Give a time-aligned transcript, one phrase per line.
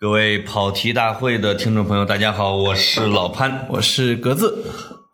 [0.00, 4.64] 各位跑题大会的听众朋友，大家好，我是老潘，我是格子，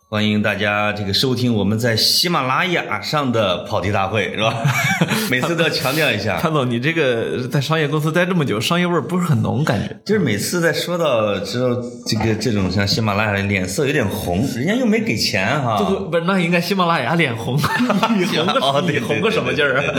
[0.08, 4.62] 欢迎大家这个收听我们在喜马拉雅上的跑题大会，是吧？
[5.28, 11.70] 每次都要强调一下，潘总，你这个在商业公司待这么久，商业味儿不是很浓，感觉就是每次在说到知道，
[12.06, 15.76] 这个这种像喜马拉雅的脸色有点红，人家又没给钱哈。
[15.76, 17.56] 这个不是那应该喜马拉雅脸红，
[18.16, 19.94] 你红个你红个什么劲儿啊？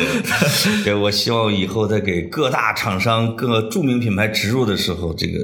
[0.85, 5.39] 对，我希望以后在给各大厂商、各著名品牌植入的时候，这个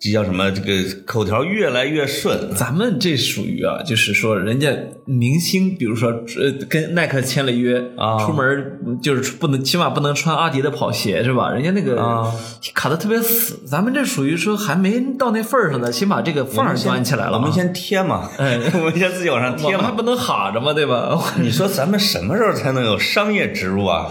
[0.00, 0.50] 这叫什么？
[0.50, 2.54] 这个口条越来越顺。
[2.54, 11.50] 咱们这属于啊，就是说人家明星，比如说呃，跟耐克签了约啊出门就是不能，起码不能穿阿迪的跑鞋是吧？
[11.50, 12.32] 人家那个啊
[12.72, 17.38] 卡的特别死，咱们这属于说还没到那份儿上呢，先把这个缝儿端起来了嘛。
[17.38, 19.84] 我们先贴嘛， 哎我们先自己往上我贴嘛。
[19.84, 21.22] 还不能哈着嘛，对吧？
[21.42, 24.06] 你说咱们什么时候才能有商业植入啊？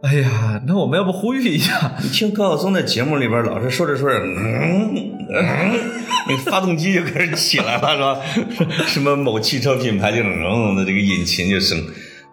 [0.00, 1.92] 哎呀，那我们要不呼吁一下？
[2.02, 5.80] 你听高晓松的节目里边，老是说着说着，嗯嗯，
[6.28, 8.70] 那个发动机就开始起来了，是吧？
[8.86, 11.82] 什么某汽车品牌就嗯的这个引擎就升。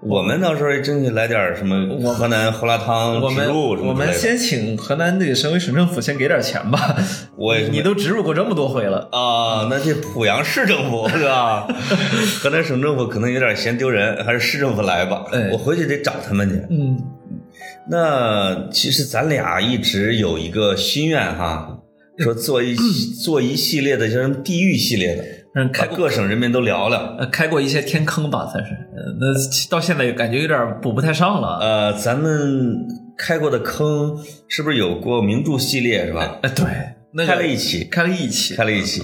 [0.02, 6.96] 我们到时候争取来点什么河南胡辣汤植入什么的我们先请河南那个省委省政府先给点钱吧。
[7.36, 11.66] 我你都植入过这么多回了，啊，那这濮阳市政府是吧？
[12.40, 15.26] 河南省政府可能有点嫌丢人，还是市政府来吧。
[15.32, 16.56] 哎我回去得找他们去。
[16.70, 17.02] 嗯，
[17.90, 21.80] 那其实咱俩一直有一个心愿哈，
[22.18, 25.24] 说做一做一系列的，叫什么地狱系列的，
[25.56, 27.16] 嗯，把开各省人民都聊聊。
[27.20, 28.72] 呃开过一些天坑吧，算是。
[28.72, 29.34] 呃，那
[29.70, 31.60] 到现在感觉有点补不太上了。
[31.62, 32.76] 呃，咱们
[33.18, 34.18] 开过的坑
[34.48, 36.40] 是不是有过名著系列是吧？
[36.42, 36.66] 呃，对，
[37.14, 39.04] 那个开了一期，开了一期，开了一期，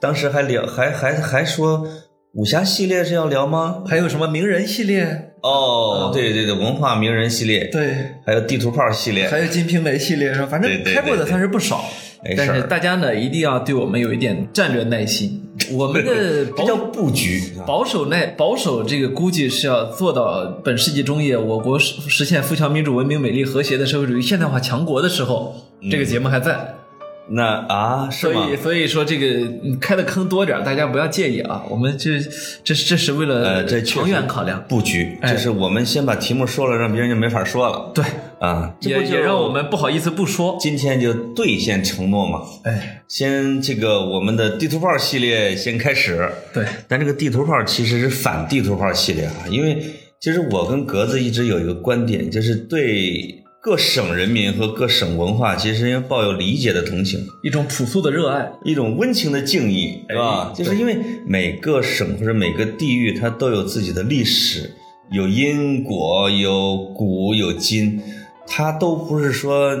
[0.00, 1.86] 当时还聊，还还还说
[2.34, 3.82] 武侠系列是要聊吗？
[3.86, 5.29] 还有什么名人系列？
[5.42, 7.94] 哦，对对对，文化名人系列，对，
[8.26, 10.46] 还有地图炮系列，还有《金瓶梅》系列是吧？
[10.46, 11.84] 反正开过的算是不少。
[12.22, 15.42] 没事儿但是大家呢，一定要对我们有一点战略耐心。
[15.72, 17.52] 我们的这叫布局。
[17.66, 25.54] 保守耐保守，这个估计是要做到本世纪中叶，我国实实现富强、民主、文明、美丽、和谐的社会主义现代化强国的时候，
[25.90, 26.74] 这个节目还在。
[27.32, 28.56] 那啊，是吗所以，？
[28.56, 29.26] 所以说这个
[29.64, 31.62] 嗯开的坑多点儿，大家不要介意啊。
[31.70, 32.18] 我们这
[32.64, 34.64] 这这是为呃，了这长远考量。
[34.68, 38.04] 布局，哎就是我们先把题目说了，让别人就没法说了对，
[38.40, 38.74] 啊。
[38.80, 40.56] 也不就也让我们不好意思不说。
[40.60, 42.40] 今天就兑现承诺嘛。
[42.64, 49.80] 哎，先这个我们的地图炮系列先开始，对，但这个地图炮其实是反地图炮系列啊，因为
[50.18, 57.28] 其实我跟格子一直有一个观点，就是对各省人民和各省文化其实应该抱有理解的同情。
[57.42, 58.50] 一种朴素的热爱。
[58.64, 60.50] 一种温情的敬意，是吧？
[60.50, 64.70] 哎就是因为每个省或者每个地域，它都有自己的历史，
[65.12, 68.00] 有因果，有古有今，
[68.46, 69.76] 它都不是说，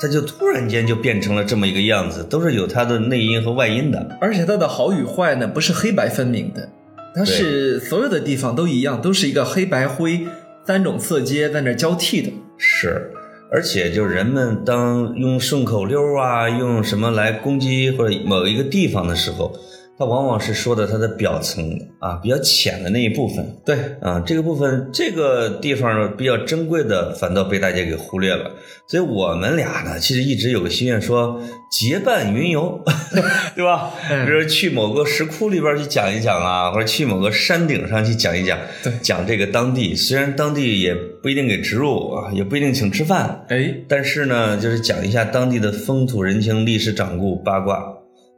[0.00, 4.18] 它就突然间就变成了这么一个样子，都是有它的内因和外因的。
[4.20, 6.68] 而且它的好与坏呢，不是黑白分明的，
[7.14, 10.26] 它是所有的地方都一样，都是一个黑白灰
[10.66, 12.32] 三种色阶在那交替的。
[12.58, 13.12] 是，
[13.52, 19.54] 而且就是人们当用顺口溜啊，用什么来攻击或者某一个地方的时候，
[19.98, 23.56] 它往往是说的它的表层啊，比较浅的那一部分。
[23.64, 28.50] 对，啊，这个部分这个地方比较珍贵的，反倒被大家给忽略了。
[28.86, 31.40] 所以我们俩呢，其实一直有个心愿说，
[31.70, 32.84] 结伴云游，
[33.56, 33.90] 对吧？
[34.10, 39.94] 嗯比如说去某个石窟里边去讲一讲啊，或者去某个山顶上去讲一讲，对讲这个当地。
[39.94, 47.82] 虽然当地也不一定给植入啊，也不一定请吃饭，哎，但是呢，就是讲一下当地的风土人情、历史掌故、八卦。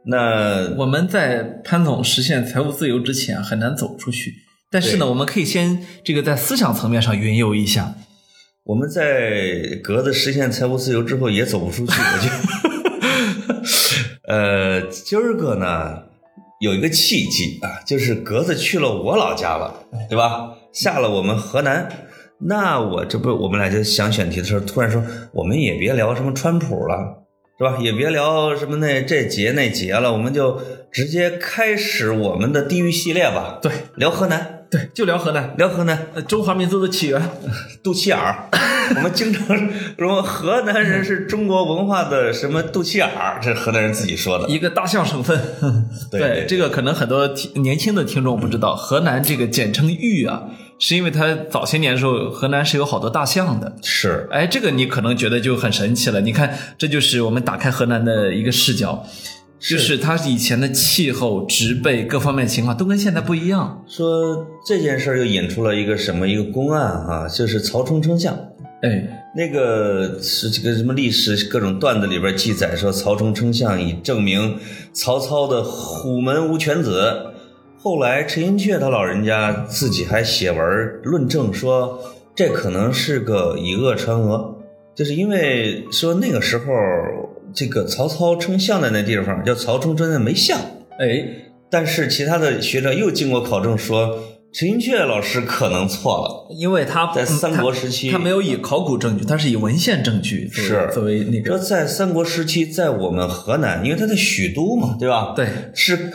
[0.05, 4.33] 那我们在潘总实现财务自由之前很难走出去，
[4.71, 7.95] 但是呢，我们可以先这个在思想层面上云游一下。
[8.63, 12.35] 我们在格子实现财务自由之后也走不出去，我觉得。
[14.29, 16.03] 呃，今儿个呢
[16.61, 20.51] 有一个契机啊，就是格子去了我老家了，对吧？
[20.71, 21.89] 下了我们河南，
[22.39, 25.03] 那我这不我们俩就想选题的时候，突然说
[25.33, 27.25] 我们也别聊什么川普了。
[27.59, 27.77] 是吧？
[27.81, 33.59] 也别聊什么那这节那节了，我们就直接开始我们的地域系列吧。
[33.61, 37.21] 对聊河南，对，就聊河南，聊河南，呃中华民族的起源。
[37.83, 38.47] 肚脐眼儿，
[38.95, 39.57] 我们经常
[39.97, 44.47] 说河南人是中国文化的什么肚脐眼儿，这是河南人自己说的。
[44.47, 45.37] 一个大象省份。
[46.09, 50.43] 对 对这个可能很多听年轻的听众不知道，河南这个简称豫啊，
[50.79, 53.75] 是因为它早些年的时候，河南是有好多大象的。
[53.83, 56.21] 是，哎，这个你可能觉得就很神奇了。
[56.21, 59.05] 你看，这就是我们打开河南的一个视角，
[59.59, 63.83] 就是它以前的气候、植被各方面情况都跟现在不一样。
[63.89, 68.33] 说这件事儿又引出了一个什么一个公案啊，就是曹冲称象。
[68.81, 69.05] 哎，
[69.35, 74.57] 那个是这个什么历史各种段子里边记载说，曹冲称象以证明
[74.93, 77.33] 曹操的虎门无犬子。
[77.81, 80.59] 后来陈寅恪他老人家自己还写文
[81.01, 81.97] 论证说，
[82.35, 84.57] 这可能是个以讹传讹，
[84.93, 86.65] 就是因为说那个时候
[87.53, 90.59] 这个曹操称象的那地方叫曹冲真的没象，
[90.99, 91.25] 哎，
[91.69, 94.19] 但是其他的学者又经过考证说，
[94.51, 96.53] 陈寅恪老师可能错了。
[96.53, 100.89] 因为他在三国时期他，他没有以考古证据，他是以文献证据是。
[100.91, 106.11] 作为那说个在三国时期，在我们河南，因为他在许都嘛，对吧？，对，是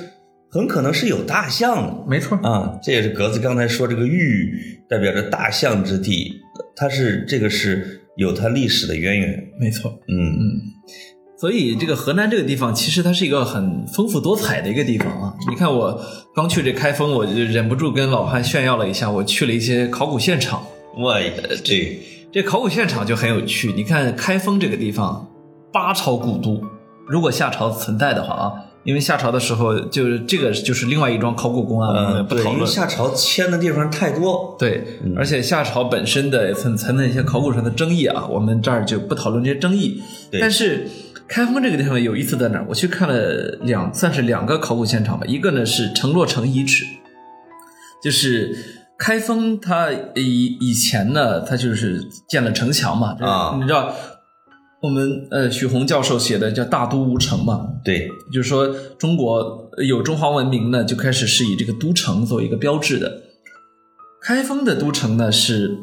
[0.54, 2.38] 很可能是有大象的没错。
[2.38, 2.78] 啊。
[2.80, 6.40] 这也是格子刚才说这个玉代表着大象之地，
[6.76, 9.48] 它是这个是有它历史的渊源。
[9.58, 10.60] 没错，嗯，嗯，
[11.36, 15.34] 所以这个河南这个地方，其实它是一个很丰富多彩的一个地方啊。
[15.50, 16.00] 你看我
[16.36, 20.64] 刚去这开封，我就忍不住跟老潘炫耀了一下，我去了一些考古现场。
[20.96, 21.18] 我
[21.64, 21.98] 这
[22.32, 23.72] 这考古现场就很有趣。
[23.72, 25.28] 你看开封这个地方，
[25.72, 26.62] 八朝古都，
[27.08, 28.52] 如果夏朝存在的话啊，
[28.84, 32.54] 因为夏朝的时候就是这个就是另外一桩考古公案，我们嗯，不讨论。
[32.54, 34.54] 因为夏朝迁的地方太多。
[34.58, 40.02] 对，而且夏朝本身的存存在一些考古上的争议啊，我们这儿就不讨论这些争议。
[40.38, 40.86] 但是
[41.26, 42.66] 开封这个地方有意思在哪儿？
[42.69, 45.25] 我去看了两，算是两个考古现场吧。
[45.26, 46.84] 一个呢是城洛城遗址，
[48.02, 48.54] 就是
[48.98, 53.94] 开封它以以前呢，它就是建了城墙嘛，啊你知道。
[54.84, 63.22] 我们呃，许宏教授写的叫“大都无城”嘛，对，就是说中国有中华文明呢，就开始是以这个都城作为一个标志的。
[64.20, 65.78] 开封的都城呢是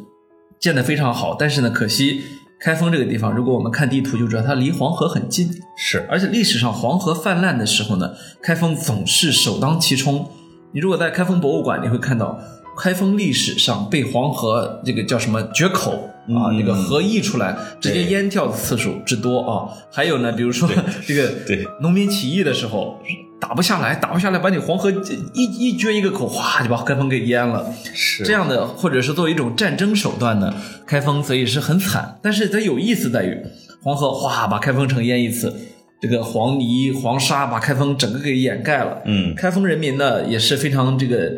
[0.59, 2.21] 建得非常好，但是呢，可惜
[2.59, 10.29] 开封这个地方，如果我们看地图就知道它离黄河很近，是而且历史上黄河泛滥的时候呢，开封总是首当其冲。
[10.73, 12.39] 你如果在开封博物馆，你会看到
[12.77, 15.91] 开封历史上被黄河这个叫什么决口
[16.27, 19.67] 啊，嗯这个河溢出来直接淹掉的次数之多啊。
[19.91, 20.69] 还有呢，比如说
[21.05, 22.99] 这个对农民起义的时候
[23.39, 27.73] 打不下来，打不下来，把你黄河一一撅一个口，哗就把开封给淹了。
[27.93, 30.53] 是这样的，或者是作为一种战争手段呢，
[30.85, 32.19] 开封所以是很惨。
[32.21, 33.35] 但是它有意思在于，
[33.81, 35.53] 黄河哗把开封城淹一次，
[35.99, 39.01] 这个黄泥黄沙把开封整个给掩盖了。
[39.05, 41.31] 嗯，开封人民呢也是非常这个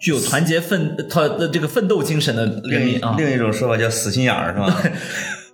[0.00, 3.14] 具有团结奋他的这个奋斗精神的人另民啊。
[3.18, 4.82] 另一种说法叫死心眼儿，是吧？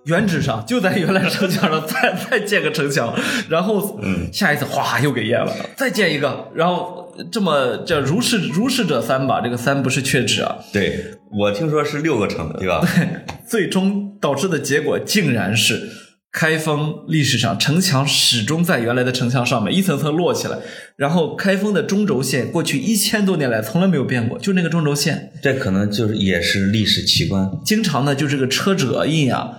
[0.05, 3.15] 原址上就在原来城墙上再再建个城墙，
[3.49, 12.85] 然后嗯下一次哗又给淹了，再建一个，然后这么叫如是如是者三吧，这个三不是缺指啊，对，我听说是六个城，对吧？
[13.47, 15.89] 最终导致的结果竟然是
[16.33, 20.57] 开封历史上城墙始终在原来的城墙上面一层层摞起来，
[20.97, 27.51] 然后开封的中轴线过去一千多年来从来没有变过，就那个中轴线，这可能就是也是历史奇观。
[27.65, 29.59] 经常呢就这个车辙印啊。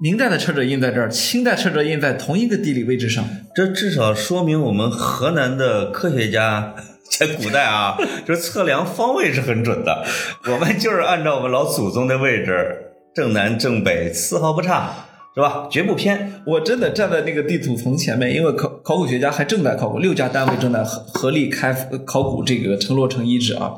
[0.00, 3.24] 明代的车辙印在这儿，清代车辙印在同一个地理位置上。
[3.54, 6.74] 这至少说明我们河南的科学家
[7.18, 10.04] 在古代啊，就是测量方位是很准的。
[10.50, 12.76] 我们就是按照我们老祖宗的位置，
[13.14, 14.92] 正南正北，丝毫不差，
[15.34, 15.68] 是吧？
[15.70, 16.42] 绝不偏。
[16.46, 21.72] 我真的站在那个地图层前面，因为考考古学家还正在考古，六家单位正在合合力开
[22.04, 23.74] 考古这个城洛城遗址啊。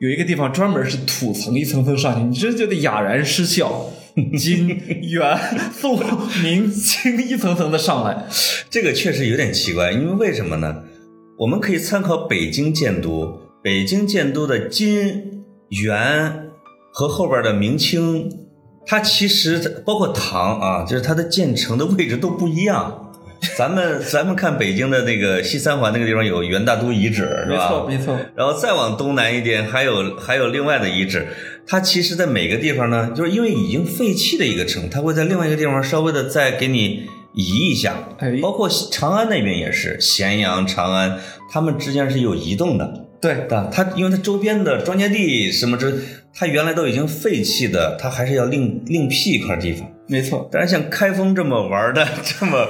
[0.00, 3.86] 有一个地方专门是土层一层层上去，你真觉得哑然失笑。
[4.36, 5.38] 金、元、
[5.72, 5.96] 宋、
[6.42, 8.26] 明、清一层层的上来，
[8.68, 10.82] 这个确实有点奇怪，因为为什么呢？
[11.38, 16.50] 我们可以参考北京建都，北京建都的金、元
[16.92, 18.28] 和后边的明清，
[18.88, 23.04] 它其实包括唐啊，就是它的建成的位置都不一样。
[23.56, 27.68] 咱们咱们看北京的那个西三环那个地方有元大都遗址，是吧？
[27.68, 28.18] 没错没错。
[28.34, 31.28] 然后再往东南一点，还有还有另外的遗址。
[31.66, 37.04] 它其实，在每个地方呢，就是因为已经废弃的一个城，它会在另外一个地方稍微的再给你
[37.34, 37.94] 移一下。
[38.18, 41.18] 哎包括长安那边也是，咸阳、长安，
[41.52, 43.04] 他们之间是有移动的。
[43.20, 46.02] 对，的，它因为它周边的庄稼地什么之，
[46.38, 49.90] 它原来都已经废弃的，它还是要另另辟一块地方。
[50.06, 50.48] 没错。
[50.52, 52.68] 但是像开封这么玩的， 这么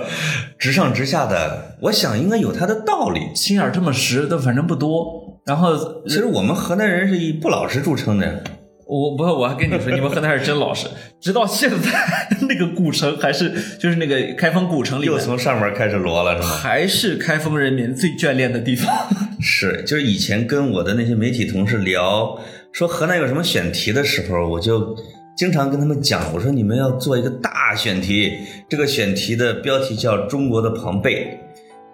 [0.58, 3.20] 直上直下的，我想应该有它的道理。
[3.34, 5.38] 心眼儿这么实的，反正不多。
[5.44, 8.42] 然后其实我们河南人是以不老实著称的。
[8.86, 10.86] 我不，我还跟你说，你们河南人真老实，
[11.20, 16.48] 直到现在 那个古城还是就是那个开封古城里，又从上面开始摞了是吗？
[16.48, 18.90] 还是开封人民最眷恋的地方。
[19.42, 22.40] 是，就是以前跟我的那些媒体同事聊，
[22.72, 24.94] 说河南有什么选题的时候，我就
[25.36, 28.32] 经常跟他们讲，我说你们要做一个大选题，
[28.68, 31.40] 这个选题的标题叫《中国的庞贝》，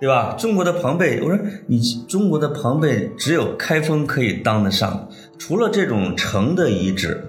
[0.00, 0.34] 对吧？
[0.38, 7.24] 中国的庞贝，我说你中国的庞贝只有开封可以当得上，除了这种城的遗址，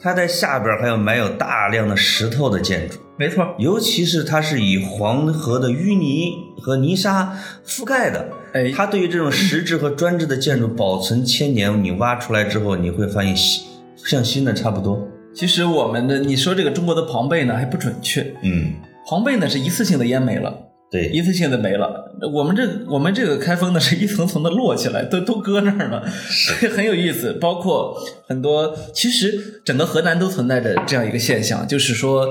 [0.00, 2.98] 它在下边还有埋有大量的石头的建筑。
[3.18, 7.36] 没错，尤其是它是以黄河的淤泥和泥沙
[7.66, 13.64] 覆盖的，哎它对于这种石质和砖质的建筑保存千年，你挖出来之后，你会发现新
[13.96, 15.06] 像新的差不多。
[15.34, 18.72] 其实我们的你说这个中国的庞贝呢还不准确，嗯，
[19.08, 20.62] 庞贝呢是一次性的淹没了。
[20.88, 22.14] 对，一次性的没了。
[22.32, 27.32] 我们这我们这个开封呢是一层层的摞起来，都都搁那儿了，所以 很有意思。
[27.34, 27.92] 包括
[28.28, 32.28] 很多，其实整个河南都存在着这样一个现象，就是说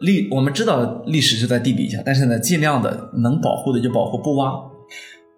[0.00, 4.52] 历我们知道历史就在地底下，但是呢，尽量的能保护的就保护，不挖，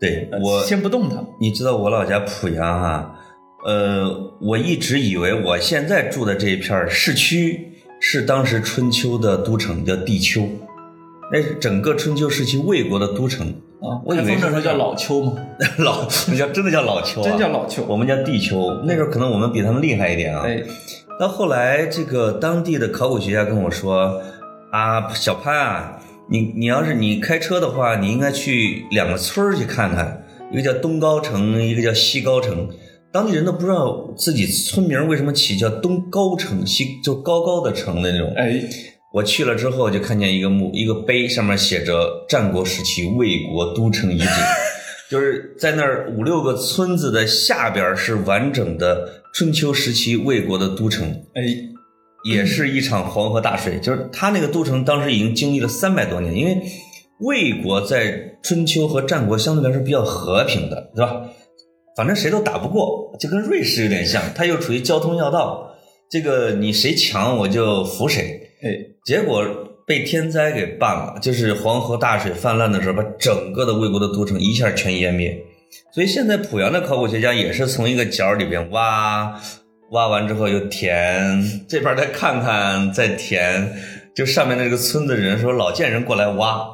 [0.01, 1.23] 对我，先不动它。
[1.39, 3.15] 你知道我老家濮阳哈、
[3.67, 10.49] 呃，我一直以为我现在住的这一片儿市区是当时春秋的都城，叫地丘，
[11.31, 13.55] 那是整个春秋时期魏国的都城。
[13.81, 15.35] 啊，我以为是开封那时候叫老丘嘛，
[15.79, 17.85] 老，那叫真的叫老丘、啊， 真叫老丘。
[17.85, 20.45] 我们叫地丘，那时候可能我们比他们厉害一点啊。
[20.47, 20.63] 哎，
[21.19, 24.21] 到后来，这个当地的考古学家跟我说
[24.73, 26.00] ：“啊，小潘啊，
[26.31, 32.69] 你你要是你开车的话，你应该去两个村儿去看看，一个叫东高城，一个叫西高城。
[33.13, 38.33] 当地人都不知道自己村名为什么起叫东高城，西就高高的城的那种。
[38.37, 38.63] 哎，
[39.13, 44.27] 我去了之后，就看见一个墓，一个碑，上面写着战国时期魏国都城遗址，
[45.11, 51.43] 就是在那儿五六个村子的下边是完整的春秋时期魏国的都城，哎，
[52.25, 53.79] 也是一场黄河大水。
[53.81, 56.61] 就是他那个都城当时已经经历了三百多年，因为
[57.21, 61.23] 魏国在春秋和战国相对来说比较和平的，对吧？
[61.97, 65.75] 反正谁都打不过，就跟瑞士有点像，它又处于交通要道，
[66.11, 68.41] 这个你谁强我就服谁。
[68.63, 68.71] 哎，
[69.05, 69.45] 结果
[69.87, 75.37] 被天灾给办了，就是黄河大水泛滥的时候，把整个的魏国的都城一下全淹灭。
[75.93, 79.41] 所以现在濮阳的考古学家也是从一个角里边挖，
[79.91, 83.73] 挖完之后又填，这边再看看再填，
[84.15, 86.67] 就上面那个村子人说老见人过来挖，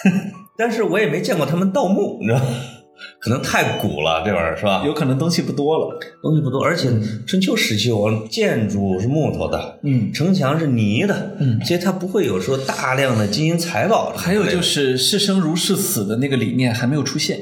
[0.56, 2.40] 但是我也没见过他们盗墓，你知道？
[3.20, 4.82] 可能太古了，这玩意儿是吧？
[4.86, 5.98] 有可能东西不多了。
[6.22, 6.88] 东西不多，而且
[7.26, 14.12] 春秋时期我建筑是木头的，嗯，城墙是泥的，嗯所以它不会有说大量的金银财宝。
[14.16, 17.40] 还有就是是生如是死的那个理念还没有出现。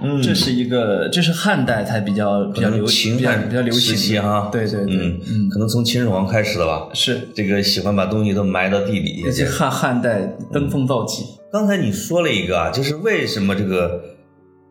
[0.00, 6.88] 嗯，这是一个，这是汉代才比较比较流比较秦汉比较流行时期哈，对对对，嗯嗯，可能从秦始皇开始的吧。
[6.94, 9.22] 是，这个喜欢把东西都埋到地底。
[9.26, 10.20] 而且汉汉代
[10.52, 14.00] 登峰造极，刚才你说了一个啊，就是为什么这个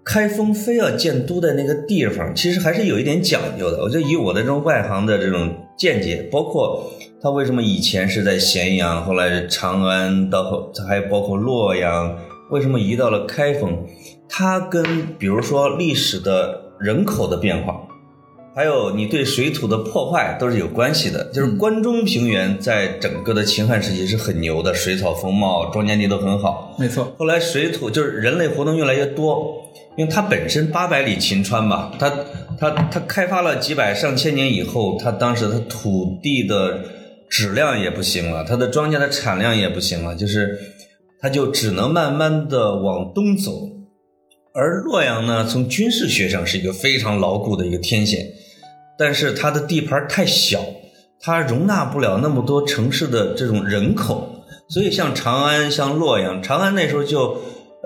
[0.08, 3.82] 开封非要建都在那个地方，其实还是有一点讲究的。
[3.82, 6.90] 我就以我的这种外行的这种见解，包括
[7.22, 12.18] 它为什么以前是在咸阳，后来长安，到后还包括洛阳，
[12.52, 13.86] 为什么移到了开封？
[14.30, 14.82] 它跟
[15.20, 17.76] 比如说历史的人口的变化，
[18.58, 21.26] 还有你对水土的破坏都是有关系的。
[21.26, 26.76] 就是关中平原在整个的秦汉时期是很牛的，水草丰茂，庄稼地都很好。
[26.80, 29.62] 没错，后来水土就是人类活动越来越多，
[29.96, 32.12] 因为它本身八百里秦川嘛，它
[32.60, 36.84] 它它开发了几百上千年以后，它当时它土地的
[37.30, 40.58] 质量也不行了，它的庄稼的产量也不行了，就是
[41.22, 43.52] 它就只能慢慢的往东走。
[44.56, 48.26] 而洛阳呢，从军事学上是一个非常牢固的一个天险，
[48.98, 50.60] 但是它的地盘太小，
[51.22, 57.38] 它容纳不了那么多城市的这种人口，所以像长安、像洛阳，长安那时候就，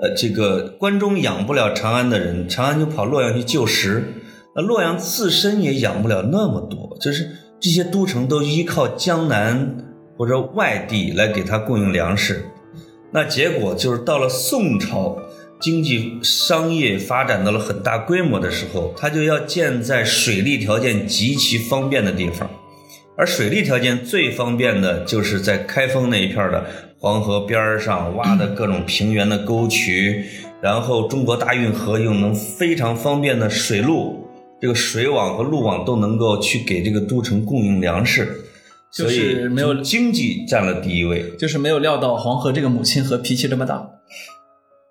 [0.02, 4.14] 呃，这个关中养不了长安的人，长安就跑洛阳去救食，
[4.56, 9.76] 那洛阳自身也养不了那么多，就是这些都城都依靠江南
[10.16, 12.46] 或者外地来给它供应粮食，
[13.12, 15.18] 那结果就是到了宋朝。
[15.62, 22.50] 经济商业发展到了很大规模的时候，它就要建在水利条件极其方便的地方，
[23.16, 26.66] 而水利条件最方便的就是在开封那一片的
[26.98, 30.24] 黄河边上挖的各种平原的沟渠，
[30.60, 34.26] 然后中国大运河又能非常方便的水路，
[34.60, 38.26] 这个水网和路网都能够去给这个都城供应粮食，
[38.92, 41.32] 就所以是没有经济占了第一位。
[41.38, 43.88] 就是没有料到黄河这个母亲河脾气这么大。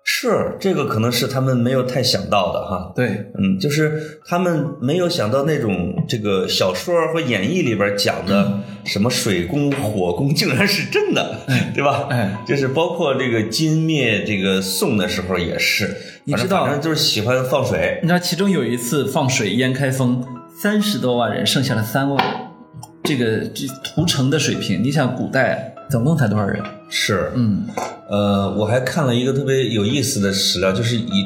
[0.04, 2.92] 是这个可能是他们没有太想到的哈。
[2.94, 11.38] 对，嗯，就是他们没有想到那种这个小说和演义里边讲的什么水攻、火攻，竟然是真的，
[11.74, 12.08] 对吧？
[12.10, 18.00] 哎，就是包括这个金灭这个宋的时候也是，你知道反正就是喜欢放水。
[18.02, 20.24] 你知道其中有一次放水淹开封，
[20.60, 22.36] 三十多万人，剩下了三万人，
[23.04, 26.60] 这个这屠城的水平，你想古代总共才多少人？
[26.88, 27.64] 是，嗯，
[28.12, 31.24] 呃，我还看了一个特别有意思的史料，就是以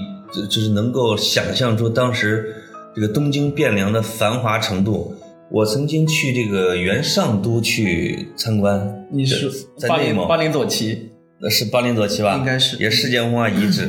[0.48, 2.54] 就是能够想象出当时
[2.94, 5.12] 这个东京汴梁的繁华程度。
[5.50, 12.36] 我曾经去这个元上都去参观，你是在内蒙巴林巴林左旗，那是巴林左旗吧？
[12.36, 13.88] 应该是也世界文化遗址，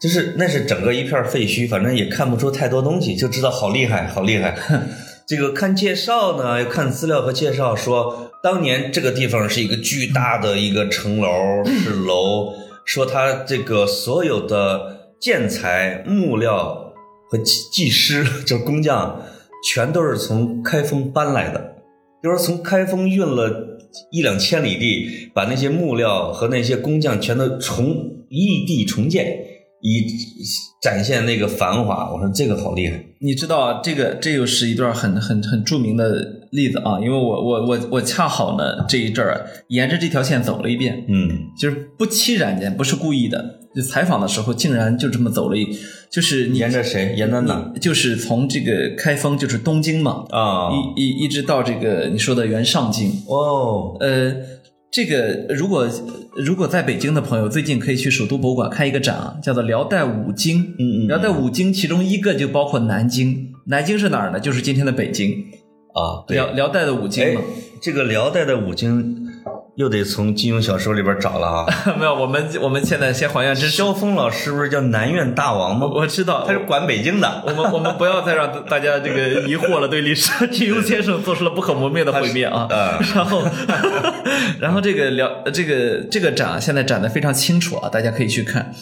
[0.00, 4.56] 就是那是整个一片废墟，反正也看不出太多东西，就知道好厉害，好厉害。
[5.26, 11.30] 这个看介绍呢，要看资料和介绍说，当年这个地方是一个巨大的一个城楼，
[11.64, 12.52] 是楼，
[12.84, 16.92] 说它这个所有的建材、木料
[17.30, 19.22] 和技技师，就是工匠，
[19.64, 21.76] 全都是从开封搬来的，
[22.22, 23.78] 就是从开封运了
[24.10, 29.38] 一两千里地，把那些木料和那些工匠全都重异地重建，
[29.80, 30.04] 以
[30.82, 32.12] 展现那个繁华。
[32.12, 33.04] 我说这个好厉害。
[33.24, 45.66] 你知道啊，这个这又是一段很很很著名的例子啊，因为我我我我恰好呢这一阵儿沿着这条线走了一遍，嗯就是不期然间，不是故意的，就采访的时候竟然就这么走了一，
[46.10, 47.14] 就是你沿着谁？
[47.16, 47.72] 沿着哪？
[47.80, 54.34] 就是从这个开封，就是东京嘛，啊一一一直到这个你说的原上京，哦，呃，
[54.92, 55.88] 这个如果
[56.36, 60.74] 如果在北京的朋友，最近可以去首都博物馆看一个展啊，叫做辽代五经。
[60.78, 64.38] 嗯嗯辽代五经其中一个就包括南京，南京是哪儿呢？
[64.38, 65.30] 就是今天的北京。
[65.94, 66.36] 啊，对。
[66.36, 67.40] 辽辽代的五经哎嘛，，
[67.80, 69.21] 这个辽代的五经
[69.76, 71.66] 又得从金庸小说里边找了啊。
[71.98, 73.76] 没有，我们我们现在先还原真实。
[73.76, 75.86] 萧峰老师不是叫南院大王吗？
[75.86, 77.42] 我我知道，他是管北京的。
[77.46, 82.66] 我们我们不要再让大家这个疑惑了，对历史，金庸先生做出了不可磨灭的毁灭啊。
[82.70, 83.42] 啊 然后，
[84.60, 88.72] 然后这个聊这个这个展啊现在展的非常清楚啊，大家可以去看。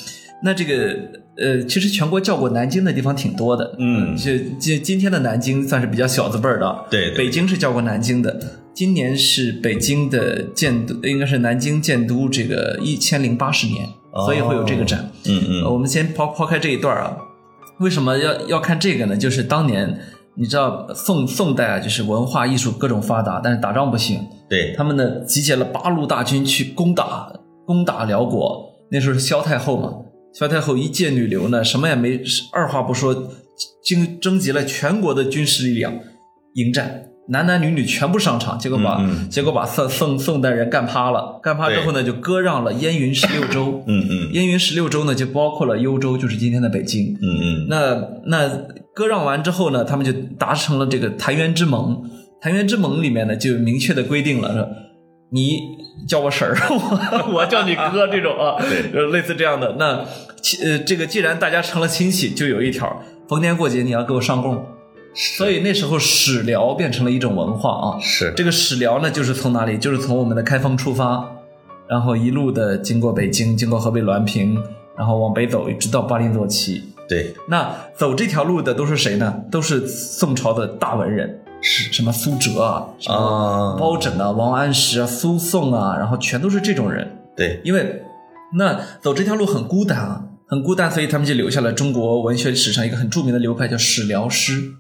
[0.43, 0.97] 那这个
[1.37, 8.41] 呃，其实全国叫过南京的地方挺多的，嗯就今今天的南京算是比较小字辈儿的对北京是叫过南京的，
[8.75, 13.87] 今年是北京的建都，应该是南京建都这个一千零八十年，
[14.25, 15.11] 所以会有这个展。
[15.27, 17.17] 嗯嗯呃我们先抛抛开这一段啊，
[17.81, 19.17] 为什么要要看这个呢？
[19.17, 19.99] 就是当年
[20.37, 27.33] 你知道宋宋代啊，就是文化艺术各种发达，但是打仗不行，对，他们呢集结了八路大军去攻打
[27.67, 28.71] 攻打辽国。
[28.91, 29.93] 那时候是萧太后嘛，
[30.33, 32.21] 萧太后一介女流呢，什么也没，
[32.53, 33.15] 二话不说，
[33.85, 35.93] 征征集了全国的军事力量
[36.55, 37.05] 迎战。
[37.29, 43.85] 男男女女全部上场，结果把、结果把宋宋宋代人干趴了，干趴之后呢，就割让了燕云十六州。
[43.87, 47.17] 嗯嗯燕云十六州呢，就包括了幽州，就是今天的北京。
[47.23, 48.49] 嗯嗯那那
[48.95, 52.03] 割让完之后呢，他们就达成了这个澶渊之盟。
[52.43, 54.69] 澶渊之盟里面呢，就明确的规定了，说
[55.31, 55.61] 你
[56.09, 58.57] 叫我婶儿， 我我叫你哥，这种啊，
[59.13, 59.77] 类似这样的。
[59.79, 60.05] 那
[60.43, 64.65] 其呃，这个既然大家成了亲戚，就有一条，逢年过节你要给我上贡。
[65.39, 67.99] 所以那时候史辽变成了一种文化啊。
[68.01, 69.77] 是这个史辽呢，就是从哪里？
[69.77, 71.31] 就是从我们的开封出发，
[71.89, 74.63] 然后一路的经过北京，经过河北滦平，
[74.97, 76.83] 然后往北走，一直到巴林左旗。
[77.09, 79.43] 对，那走这条路的都是谁呢？
[79.51, 87.19] 都是宋朝的大文人，是什么苏辙啊，什么啊，包拯啊、王安石啊、苏颂啊，然后全都是这种人。
[87.37, 88.03] 对，因为
[88.57, 94.71] 那走这条路很孤单啊，很孤单，所以他们就留下了中国文学史上一个很著名的流派，叫史辽诗，就是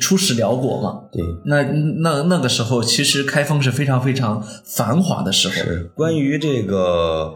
[0.00, 1.02] 出使辽国嘛。
[1.12, 1.62] 对，那
[2.02, 5.54] 那那个时候，其实开封是非常非常繁华的时候。
[5.54, 7.34] 是关于这个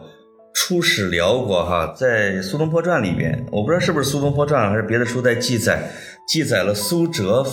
[0.52, 5.90] 出使辽国哈，在《苏东坡传》里边，我不知道是不是《苏东坡传》还是别的书在记载，
[6.26, 7.46] 记载了苏辙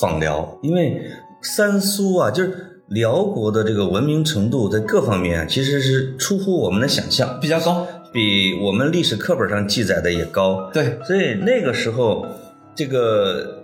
[0.00, 1.00] 访辽，因为
[1.42, 10.70] 三苏啊，就是辽国的这个文明程度在各方面啊其实是出乎我们的想象，比较高，比我们历史课本上记载的也高。
[10.74, 12.26] 对，所以那个时候，
[12.74, 13.61] 这个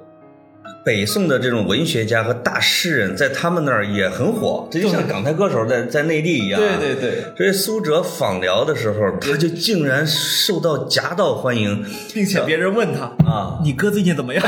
[0.89, 6.59] 北宋的这种文学家和大诗人，在他们那儿也很火，这就像港台歌手在在内地一样。
[6.59, 13.59] 对对对，所以苏辙访辽的时候，他就竟然受到夹道欢迎并且别人问他啊！
[13.63, 14.43] 你哥最近怎么样？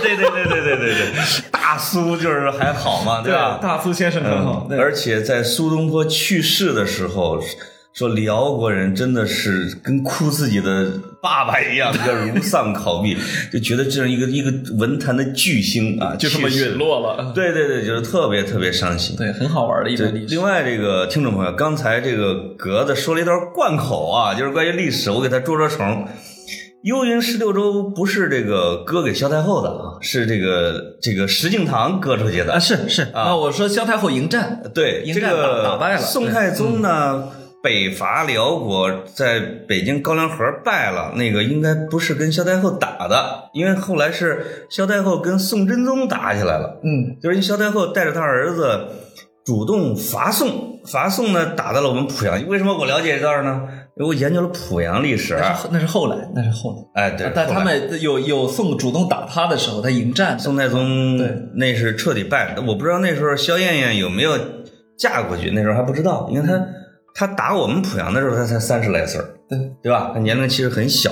[0.00, 3.58] 对对对对对对对对，大苏就是还好嘛，对吧？
[3.60, 7.42] 大苏先生很好，对而且在苏东坡去世的时候，
[7.92, 13.16] 说辽国人真的是跟哭自己的爸爸一样，叫如丧考妣，
[13.52, 16.78] 就觉得这样一个一个文坛的巨星啊，就这么陨。
[16.78, 17.32] 落了。
[17.34, 19.16] 对对对，就是特别特别伤心。
[19.16, 20.34] 对，很好玩的一对段历史。
[20.34, 26.06] 另外，这个听众朋友，刚才这个格子说了一段贯口啊，就是关于历史，我给他捉捉虫。
[26.82, 32.58] 幽云十六州不是这个割给萧太后的啊，是这个这个石敬瑭割出去的啊，。
[32.58, 37.28] 是是啊，我说萧太后迎战，对，迎战打败了宋太宗呢，
[37.62, 46.80] 北伐辽国，在北京高粱河败了，那个应该不是跟萧太后打的，因为后来是萧太后跟宋真宗打起来了。
[46.82, 48.88] 嗯，就是因为萧太后带着他儿子
[49.44, 52.46] 主动伐宋，伐宋呢打到了我们濮阳。
[52.48, 53.68] 为什么我了解这段呢？
[53.96, 55.36] 因为我研究了濮阳历史。
[55.38, 57.02] 那是那是后来，那是后来。
[57.02, 60.38] 哎，对，但他们有有宋主动打他的时候，他迎战。
[60.38, 62.62] 宋太宗对那是彻底败了。
[62.66, 64.38] 我不知道那时候萧燕燕有没有
[64.96, 66.54] 嫁过去，那时候还不知道，因为她
[67.14, 70.12] 她打我们濮阳的时候，他才三十来岁儿对，对吧？
[70.14, 71.10] 他年龄其实很小，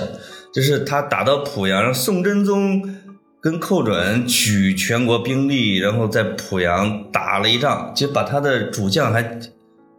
[0.53, 2.81] 就是他打到濮阳，宋真宗
[3.41, 9.39] 跟寇准举全国兵力，然后在濮阳打了一仗，就把他的主将还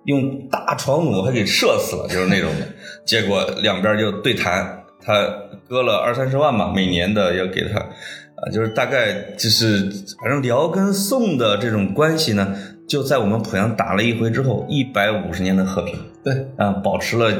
[0.04, 2.66] 用大床弩还给射死了，就是那种的。
[3.06, 5.26] 结果两边就对谈，他
[5.68, 7.78] 割了二三十万吧，每年的要给他。
[7.78, 9.80] 啊，就是大概就是，
[10.22, 12.56] 反正辽跟宋的这种关系呢，
[12.90, 15.94] 就在我们濮阳打了一回之后，一百五十年的和平。
[16.24, 17.32] 对，啊，保持了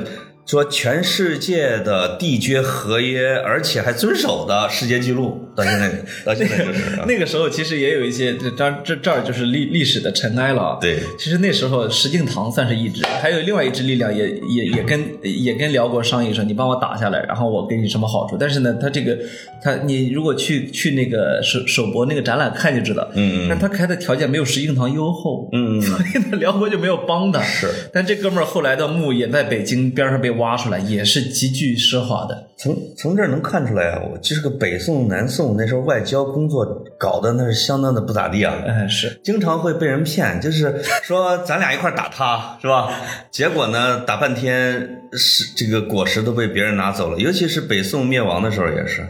[0.51, 5.89] 说全世界的缔结合约，而且还遵守的世界纪录，到现在
[6.25, 10.79] 到现在就是啊那个时候其实也有一些，这这这这儿就是历历史的尘埃了啊。
[10.81, 18.37] 对其实那时候石敬瑭算是一支，还有另外一支力量也也也跟也跟辽国商议说，你帮我打下来，然后我给你什么好处。
[18.37, 19.17] 但是呢，他这个
[19.63, 27.41] 他你如果去去那个首首博那个展览看就知道，嗯嗯但他开的条件没有石敬瑭优厚，嗯嗯 所以呢，辽国就没有帮他。
[27.41, 32.49] 是但这哥们儿后来的墓也在北京边上被挖出来，也是极具奢华的。
[32.59, 36.67] 从从这儿能看出来啊，我就是个北宋南宋那时候外交工作
[36.99, 38.55] 搞的那是相当的不咋地啊。
[38.67, 42.91] 哎，是经常会被人骗，就是说 咱俩一块儿打他，是吧？
[43.31, 47.19] 结果呢，打半天是这个果实都被别人拿走了。
[47.19, 49.07] 尤其是北宋灭亡的时候也是，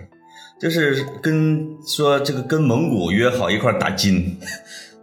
[0.61, 4.39] 就是跟说这个跟蒙古约好一块儿打金，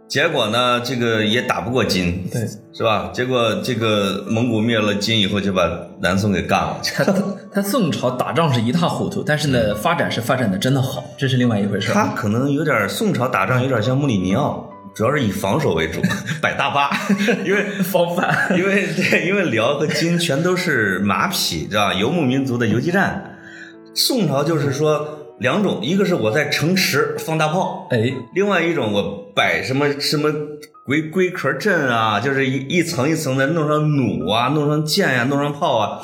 [0.08, 2.40] 结果呢，这个也打不过金，对，
[2.72, 3.10] 是吧？
[3.12, 6.80] 结果这个蒙古灭了金以后，就把南宋给干了。
[6.96, 7.14] 他
[7.52, 11.92] 他宋朝打仗是一塌糊涂，但是呢，发展是发展的真的好，这是另外一回事。
[11.92, 16.00] 他可能有点宋朝打仗有点像穆里尼奥，主要是以防守为主，
[16.40, 16.90] 摆大巴，
[17.44, 21.92] 因为防范，因为对，因为辽和金全都是马匹，知道吧？
[21.94, 23.34] 游牧民族的游击战。
[23.94, 30.32] 宋朝就是说两种，一个是我在城池放大炮，哎，另外一种我摆什么什么
[30.84, 36.00] 龟龟壳阵啊，就是一一层一层的弄上弩啊，弄上箭呀、弄上炮啊。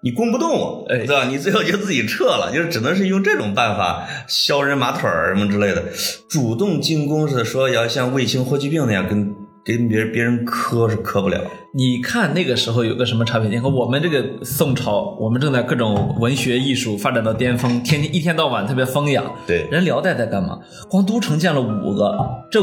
[0.00, 1.24] 你攻不动我，哎对吧？
[1.24, 5.82] 你最后就自己撤了，就是只能是用这种办法削人马腿儿什么之类的。
[6.30, 9.34] 主动进攻是说要像卫青、霍去病那样跟
[9.68, 11.38] 跟别人别人磕是磕不了。
[11.74, 13.50] 你看那个时候有个什么差别？
[13.50, 19.22] 你看我们这个宋朝，我们正在各种文学艺术发展到巅峰，天天一天到晚特别风雅。
[19.46, 20.58] 对人辽代在干嘛？
[20.88, 22.18] 光都城建了五个，
[22.50, 22.60] 这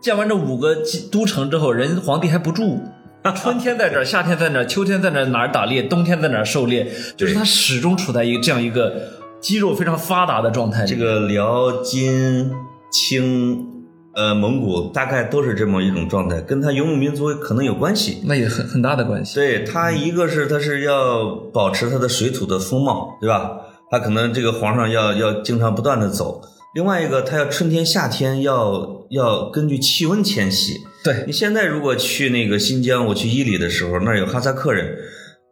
[0.00, 0.76] 建完这五个
[1.10, 2.80] 都城之后，人皇帝还不住。
[3.34, 8.94] 春天在这儿，夏天在那儿，秋天在那儿哪儿打猎，冬天在哪儿狩猎，就是他始终处在一个这样一个
[9.40, 10.88] 肌肉非常发达的状态里。
[10.88, 12.52] 这个辽、金、
[12.88, 13.75] 清、
[14.16, 18.22] 呃蒙古大概都是这么一种状态，跟他游牧民族可能有关系。
[18.24, 19.34] 那也很很大的关系。
[19.34, 23.58] 对他，一个是他是要保持他的水土的风貌，对吧？
[23.90, 26.40] 他可能这个皇上要要经常不断的走。
[26.74, 30.72] 另外一个，他要春天、夏天要要根据气温迁徙。
[31.04, 34.96] 对你现在如果去那个新疆，我去伊犁的时候，那儿有哈萨克人。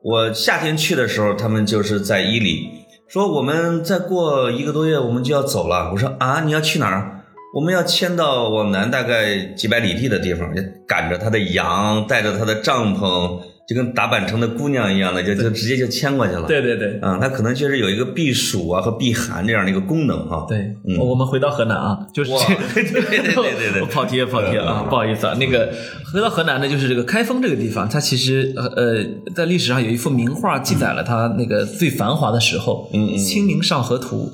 [0.03, 2.69] 我夏天去的时候，他们就是在伊犁，
[3.09, 5.93] 说我们再过一个多月我们就要走了。
[5.93, 7.14] 我说啊，你要去哪儿？
[7.55, 10.53] 我们要迁到往南大概几百里地的地方，
[10.89, 13.39] 赶着他的羊，带着他的帐篷，
[13.69, 16.49] 就跟打板城的姑娘一样的，就就直接就迁过去了。
[16.49, 20.45] 对对对啊、他可能确实有一个避暑啊和避寒这样的一个功能哈。
[20.49, 22.33] 对，嗯我们回到河南啊，就是
[22.75, 25.35] 对对对对对 我跑题了跑题了啊，不好意思啊。
[25.39, 25.73] 那个
[26.13, 34.33] 回到河南呢，就是这个开封这个地方，它其实呃呃，在历史上有一幅名画记载了它那个最繁华的时候，嗯嗯清明上河图》。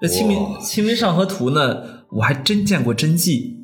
[0.00, 1.76] 那《清明清明上河图》呢，
[2.10, 3.56] 我还真见过真迹。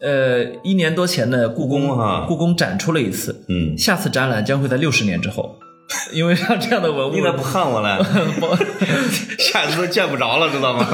[0.00, 5.56] 呃，一年多前的，故宫哈故宫展出了一次，嗯，下次展览将会在六十年之后。
[6.14, 7.98] 因为像这样的文物，你 咋不喊我呢？
[9.38, 10.86] 下次都见不着了，知道吗？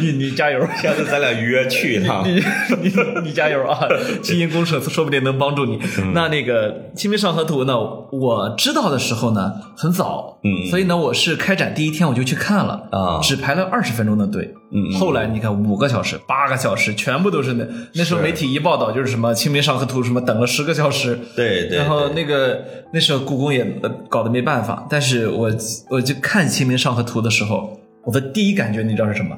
[0.00, 2.24] 你你加油，下次咱俩约去一趟。
[2.24, 2.40] 你
[2.82, 2.92] 你
[3.24, 3.80] 你加油啊！
[4.22, 5.80] 基因工程说不定能帮助你。
[6.14, 7.74] 那那个《清明上河图》呢？
[8.12, 14.54] 我知道的时候呢很早，嗯所以呢我是开展第一天我就去看了啊只排了二十分钟的队。
[14.70, 21.16] 嗯后来你看五个小时、八个小时，全部都是那那时候媒体一报道就是什么《清明上河图》什么等了十个小时。
[21.36, 25.50] 对对，然后那个那时候故宫也呃搞得没办法，但是我
[25.88, 29.36] 我就看《清明上河图》的时候，我的第一感觉你知道是什么？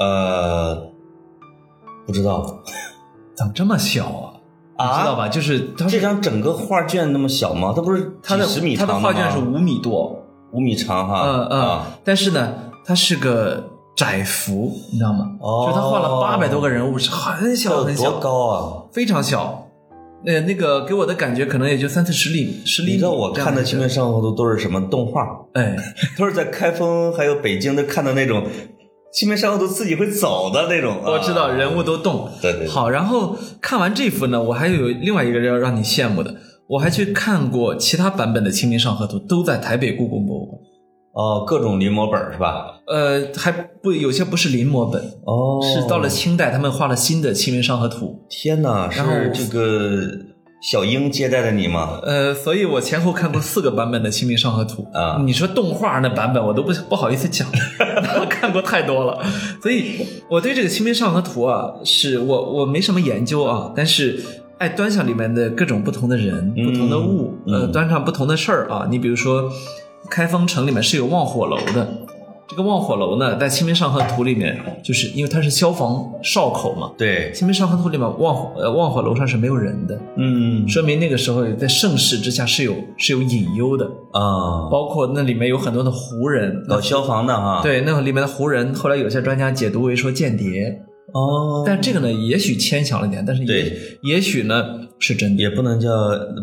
[0.00, 0.90] 呃，
[2.06, 2.60] 不知道
[3.36, 4.32] 怎么这么小
[4.76, 4.98] 啊？
[5.00, 5.28] 知道吧？
[5.28, 7.72] 就是它这张整个画卷那么小吗？
[7.74, 11.22] 它不是它的它的画卷是五米多，五米长哈。
[11.24, 12.52] 嗯嗯啊，，但是呢，
[12.84, 13.64] 它是个
[13.98, 15.26] 窄幅，你知道吗？
[15.40, 18.84] 哦就是他画了八百多个人物，是很小很小，高啊？
[18.92, 19.64] 非常小。
[20.24, 22.92] 呃，那个给我的感觉可能也就三四十厘十厘米。
[22.94, 25.24] 你知道我看的《清明上河图》都是什么动画？
[25.52, 25.76] 的，哎，
[26.16, 28.42] 都是在开封还有北京都看的那种
[29.12, 30.98] 《清明上河图》自己会走的那种。
[31.04, 32.30] 我知道啊人物都动。
[32.40, 36.32] 对对对好，然后看完这幅呢，我还有另外一个要让你羡慕的，
[36.68, 40.60] 我还去看过其他版本的《清明上河图》，都在台北故宫博物馆。
[41.18, 42.80] 哦，各种临摹本是吧？
[42.86, 43.50] 呃，还
[43.82, 49.02] 不有些不是临摹本，哦是到了清代他们画了新的《清明上河图天哪，是
[49.34, 50.00] 这个
[50.62, 51.98] 小英接待的你吗》。？
[52.06, 57.46] 呃，所以我前后看过四个版本的《清明上河图》啊你说动画那版本我都不不好意思讲，
[58.20, 59.20] 我看过太多了，
[59.60, 64.22] 所以我对这个《清明上河图》啊，是我我没什么研究啊，但是。
[64.58, 68.88] 爱端详里面的各种不同的人、嗯不同的物，呃，嗯端上不同的事儿啊。
[68.90, 69.48] 你比如说，
[70.10, 71.86] 开封城里面是有望火楼的，
[72.48, 80.66] 这个望火楼呢，在《清明上河图》里面，就是因为它是消防哨口嘛，对《清明上河图》里面望火呃望火楼上是没有人的，嗯。
[80.66, 87.60] 说明那个时候在盛世之下是有是有隐忧的，啊，包括那里面有很多的胡人，搞消防的哈。
[87.62, 90.80] 对，那里面的胡人，后来有些专家解读为说间谍，
[91.12, 94.64] 哦，但这个呢也许牵强了点，但是也也许呢
[94.98, 95.42] 是真的。
[95.42, 95.88] 也不能叫，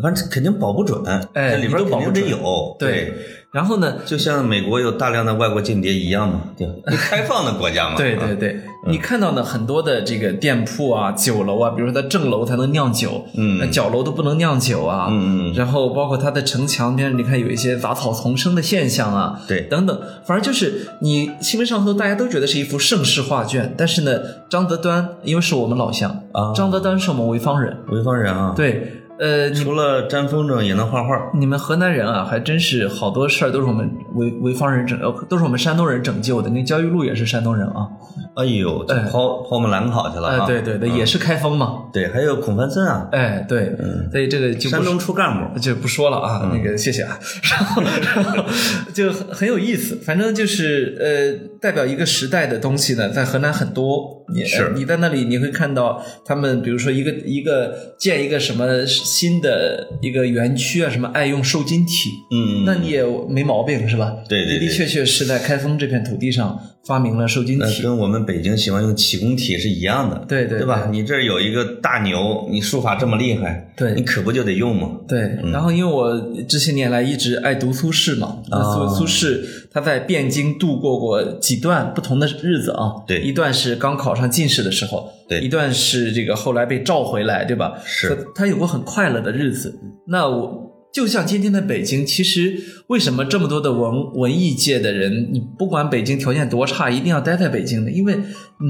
[0.02, 1.02] 反正肯定保不准。
[1.34, 2.28] 哎这里边你都保不准。
[2.28, 2.76] 有。
[2.78, 3.12] 对，
[3.56, 6.68] 然后呢，就像美国有大量的外国间谍一样嘛，对。
[6.94, 7.94] 开放的国家嘛。
[7.94, 8.36] 啊对对。
[8.36, 13.56] 对，你看到呢很多的这个店铺啊、酒楼啊，比如说它正楼才能酿酒，嗯。
[13.58, 19.62] 那角楼都不能酿酒啊，嗯嗯然后包括它的城墙边，你看有一些杂草丛生的现象啊，对。
[19.62, 26.52] 等等，反正就是你《新闻上头》，大家都觉得是一幅盛世画卷，但是呢，张择端因为是我们老乡啊。
[26.54, 31.30] 张择端是我们潍坊人，潍坊人啊，，对，呃，除了粘风筝也能画画。
[31.34, 36.50] 你们河南人啊，还真是好多事儿都是我们潍潍坊人拯，呃，都是我们山东人拯救的。
[36.50, 37.88] 那焦裕禄也是山东人啊，
[38.34, 40.46] 哎呦，跑跑我们兰考去了哎、啊！
[40.46, 43.74] 对对对，嗯也是开封嘛，对，还有孔繁森啊，哎，对，
[44.10, 45.58] 所以这个就山东出干部。
[45.58, 47.18] 就不说了啊，那个谢谢啊，
[47.50, 48.44] 然后然后
[48.92, 64.16] 就很很有意思，反正就是呃，代表一个时代的东西呢，在河南很多，你是呃你在那里你会看到他们，比如说一个一个建一个什么新的一个园区啊，什么爱用受精体，嗯，那你也没毛病是吧？
[64.28, 70.88] 对对对的的确确是在开封这片土地上发明了受精体，那跟我们北京喜欢用启功体是一样的，对对对吧？
[70.90, 74.92] 你这儿有一个大牛，你书法这么厉害，对你可不就得用吗？
[75.08, 76.14] 对，然后因为我
[76.48, 79.40] 这些年来一直爱读苏轼嘛，那哦苏苏轼
[79.72, 87.74] 他在汴京度过过几段不同的日子啊，对一段是刚考上进士的时候，对一段是这个后来被召回来，对吧？
[87.84, 89.76] 是他他有过很快乐的日子。
[90.06, 90.65] 那我
[90.96, 97.90] 就像今天的北京，其实为什么这么多的文文艺界的人，你不管北京条件多差，一定要待在北京呢？
[97.90, 98.16] 因为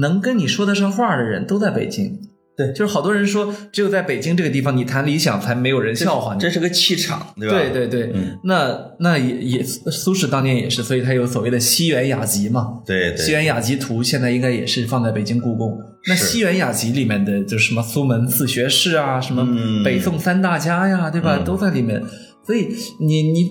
[0.01, 2.19] 能跟你说得上话的人都在北京。
[2.57, 6.39] 对就是好多人说，只有在北京这个地方，你谈理想才没有人笑话你。
[6.39, 7.55] 这是个气场，对吧？
[7.55, 12.79] 对对对，嗯那那也也苏轼当年也是，所以他有所谓的西园雅集嘛。
[12.83, 15.77] 对对西园雅集图现在应该也是放在北京故宫。
[16.07, 21.37] 那西园雅集里面的就是什么苏门四学士啊，什么嗯北宋三大家呀，对吧？
[21.37, 22.01] 嗯都在里面。
[22.43, 23.49] 所以你你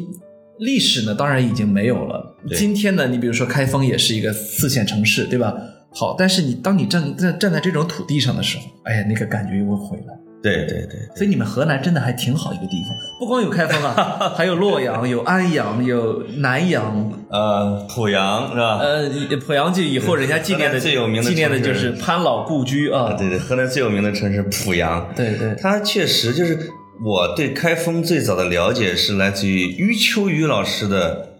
[0.58, 2.34] 历史呢，当然已经没有了。
[2.56, 5.54] 今天呢，你比如说开封也是一个四线城市，对吧？
[5.98, 10.12] 好，但是你当你站站站在这种土地上的时候，哎呀，那个感觉又会回来。
[10.42, 18.78] 对对对，所以你们河南真的还挺好一个地方，不光有开封啊， 还有洛阳、有安阳、有南阳，呃，濮阳是吧？
[18.78, 19.08] 呃，
[19.40, 23.14] 濮阳就以后人家纪念的最有名的纪念的就是潘老故居啊。
[23.14, 26.70] 对对，河南最有名的城市濮阳，对对它确实就是
[27.04, 31.35] 我对开封最早的了解是来自于余秋雨老师的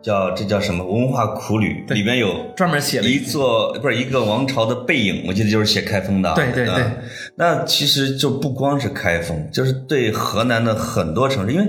[0.00, 6.34] 叫这叫什么文化苦旅，里面有专门写了一座不是一个王朝的背影，我记得就是写开封的啊。
[6.34, 6.92] 对对对啊
[7.36, 11.66] 那其实就不光是开封，就是对河南的很多城市，因为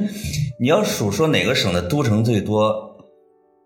[0.60, 2.74] 你要数说哪个省的都城最多，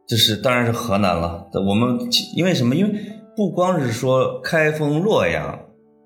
[0.08, 1.46] 就是当然是河南了。
[1.68, 2.00] 我们
[2.36, 2.76] 因为什么？
[2.76, 2.94] 因为
[3.36, 5.60] 不光是说开封、洛阳、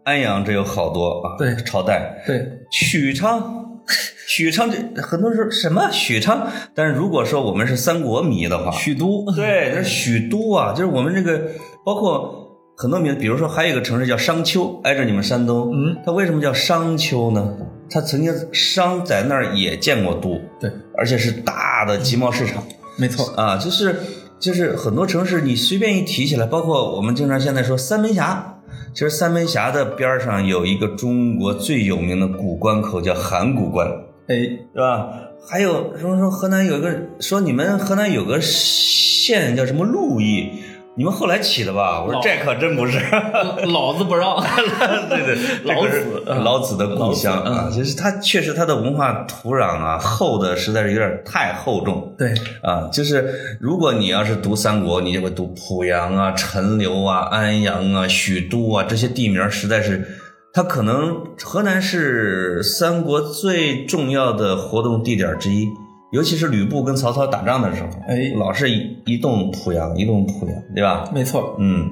[0.03, 3.63] 安阳，这有好多啊，对朝代，对，许昌。
[4.27, 11.41] 许昌这很多人说什么许昌，但是如果说我们是三国迷的话，许都，对，那许都啊，就是我们这个
[11.85, 17.55] 包括很多名，比如说还有一个城市叫商丘，挨着你们山东，嗯，它为什么叫商丘呢？
[17.89, 22.61] 它曾经商在那儿也建过都，对，而且是大的集贸市场
[22.97, 23.95] 没错，啊，就是
[24.37, 28.55] 就是很多城市你随便一提起来，包括我们经常现在说三门峡。
[28.93, 33.87] 其实三门峡的边儿上有一个中国最有名的古关口，叫函谷关，
[34.27, 34.35] 哎，
[34.73, 35.09] 是吧？
[35.49, 40.51] 还有什么说河南有一个说你们河南有个县叫什么鹿邑，
[40.97, 42.03] 你们后来起的吧？
[42.03, 42.99] 我说这可真不是，
[43.71, 44.35] 老子不让，
[45.07, 46.43] 对对，老子嗯。
[46.43, 52.15] 老子的故乡啊，就是它确实它的文化土壤啊厚的实在是有点太厚重。
[52.17, 52.33] 对，
[52.63, 60.03] 啊，就是如果你要是读三国，你就会读濮阳啊、陈留啊、安阳啊、许都啊这些地名，实在是，
[60.51, 65.67] 它可能河南是三国最重要的活动地点之一，
[66.11, 71.09] 尤其是吕布跟曹操打仗的时候，哎老是一一动濮阳，一动濮阳，对吧？
[71.13, 71.89] 没错，嗯，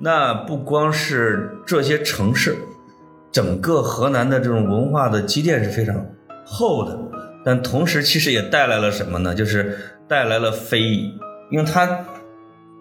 [0.00, 2.56] 那不光是这些城市，
[3.30, 5.94] 整个河南的这种文化的积淀是非常
[6.46, 6.98] 厚的，
[7.44, 9.34] 但同时其实也带来了什么呢？
[9.34, 11.12] 就是带来了非议，
[11.50, 12.06] 因为它，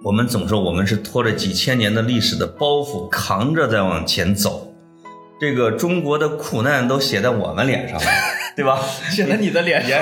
[0.01, 4.73] 我们总说我们是拖着几千年的历史的包袱扛着在往前走，
[5.41, 8.05] 这个中国的苦难都写在我们脸上了，
[8.55, 8.79] 对吧？
[9.11, 10.01] 写在你的脸上，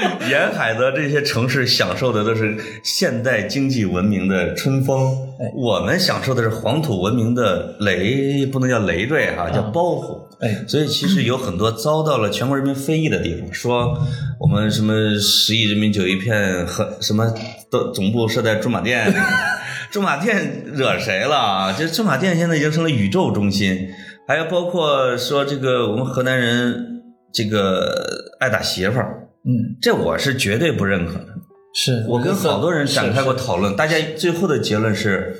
[0.28, 10.28] 沿海的这些城市享受的都是现代经济文明的春风，哎我们享受的是黄土文明的累，不能叫累赘哈、叫包袱。
[10.40, 13.98] 哎，所以其实有很多遭到了全国人民非议的地方，说
[14.38, 17.32] 我们什么十亿人民九一片和什么
[17.70, 19.12] 都总部设在驻马店，
[19.92, 21.74] 驻马店惹谁了啊？
[21.78, 23.90] 这驻马店现在已经成了宇宙中心，
[24.26, 27.94] 还有包括说这个我们河南人这个
[28.40, 31.26] 爱打媳妇儿，嗯，这我是绝对不认可的。
[31.72, 35.36] 是我跟好多人展开过讨论，大家最后的结论是，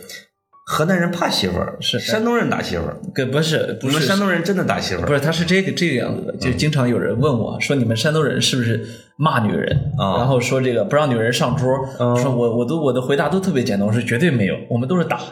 [0.64, 5.06] 河南人怕媳妇儿，是山东人打媳妇儿，跟不是不你们是山东人真的打媳妇儿？
[5.06, 8.86] 不是，他是这个这个样子的，就经常有人问我说：“你们山东人是不是
[9.16, 11.68] 骂女人？”啊然后说这个不让女人上桌。
[11.98, 15.24] 嗯说我我都我的回答都特别简单，我说绝对没有，我们都是打，呃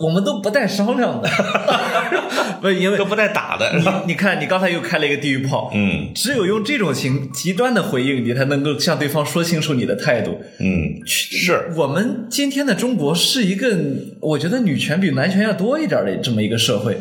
[0.00, 1.28] 我们都不带商量的。
[2.60, 3.70] 不是因为都不带打的。
[4.06, 5.70] 你你看，你刚才又开了一个地狱炮。
[5.74, 10.40] 嗯只有用这种形极端的回应，你才能够向对方说清楚你的态度。
[10.58, 13.76] 嗯，是我们今天的中国是一个，
[14.20, 16.96] 我觉得女权比男权要多一点的这么一个社会。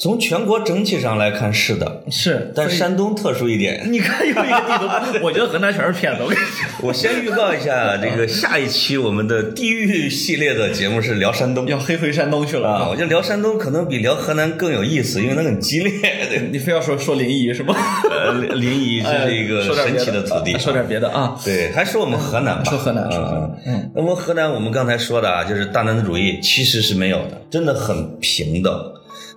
[0.00, 3.88] 从全国整体上来看是的，是，但山东特殊一点。
[3.90, 4.78] 你看有一个地
[5.18, 6.22] 图， 我觉得河南全是骗子。
[6.22, 15.90] 我跟你讲，我先预告一下，这个下一期我们的地域系列的节目是聊山东要黑回山东去了啊，我觉得聊山东可能比聊河南更有意思，因为它很激烈。
[16.28, 17.74] 对 你非要说说临沂是吗？
[18.08, 20.56] 呃，临沂这是一个神奇的土地。
[20.60, 21.36] 说点别的啊。
[21.44, 28.72] 对，还说我们河南吧，说河南嗯嗯，那么河南，我们刚才说的啊，就是大男子主义其实是没有的，真的很平等。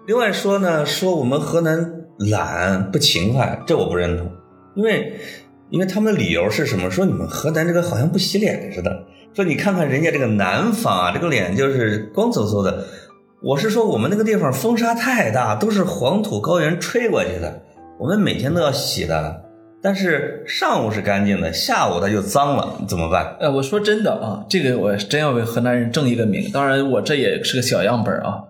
[0.08, 4.30] 另外说呢，说我们河南懒不勤快，这我不认同，
[4.76, 5.14] 因为
[5.70, 6.90] 因为他们的理由是什么？
[6.90, 12.84] 说你们河南这个好像不洗脸似的，说你看看人家这个南方啊，这个脸就是光嗖嗖的。
[13.44, 17.62] 我是说我们那个地方风沙太大，都是黄土高原吹过去的，
[18.00, 19.44] 我们每天都要洗的。
[19.84, 23.36] 但是上午是干净的，下午它就脏了，怎么办？
[23.40, 26.52] 呃，我说真的啊，这个我真要为河南人正一个名。
[26.52, 28.44] 当然，我这也是个小样本啊。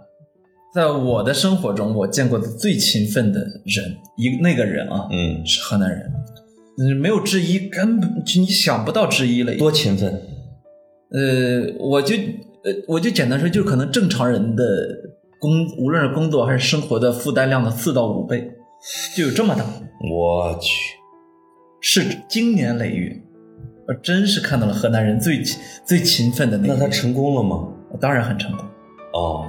[0.74, 6.14] 在我的生活中，我见过的最勤奋的人，一那个人啊，嗯，是河南人，
[6.78, 9.54] 嗯，没有之一，根本就你想不到之一了。
[9.56, 10.22] 多勤奋。
[11.12, 14.64] 呃，我就呃，我就简单说，就是可能正常人的
[15.40, 18.50] 工，无论是工作还是生活的负担量的四到五倍，
[19.18, 19.66] 就有这么大，
[20.10, 20.72] 我去，
[21.82, 23.22] 是经年累月。
[23.90, 27.68] 我真是看到了河南人最勤最勤奋的那那他，成功了吗？
[28.00, 28.66] 当然很成功。
[29.14, 29.46] 哦，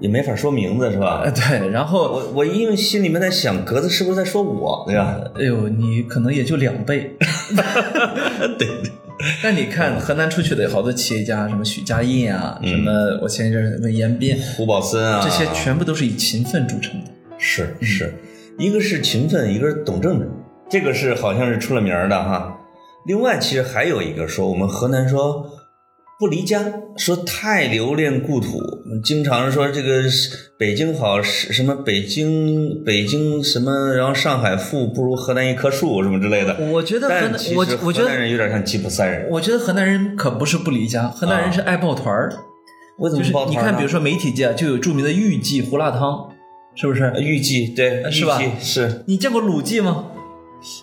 [0.00, 1.30] 也没法说名字是吧呃，？
[1.32, 5.18] 对，然后我我因为心里面在想，格子是不是在说我，对吧？
[5.34, 7.16] 哎呦，你可能也就两倍。
[8.58, 8.92] 对 对，
[9.42, 17.10] 但你看河南出去的好多企业家，什么许家印啊，嗯什么我前一阵儿什么严彬，胡宝森啊，这些全部都是以勤奋著称的。
[17.38, 18.14] 是是，
[18.58, 20.28] 一个是勤奋，一个是懂政治，
[20.68, 22.56] 这个是好像是出了名的哈。
[23.06, 25.46] 另外，其实还有一个说，我们河南说
[26.18, 26.60] 不离家，
[26.96, 28.60] 说太留恋故土，
[29.04, 30.02] 经常说这个
[30.58, 36.56] 北京好，是什么北京北京什么，然后上海富不如河南一棵树什么之类的。
[36.72, 37.06] 我觉得
[37.54, 39.28] 我我觉得河南人有点像吉普赛人。
[39.30, 42.34] 我觉得河南人可不是不离家，河南人是爱抱团儿。
[42.98, 46.30] 为什么就是抱团呢你看，比如说媒体界就有著名的豫记胡辣汤，
[46.74, 47.12] 是不是？
[47.20, 50.06] 豫剧，对，是吧是你见过鲁记吗？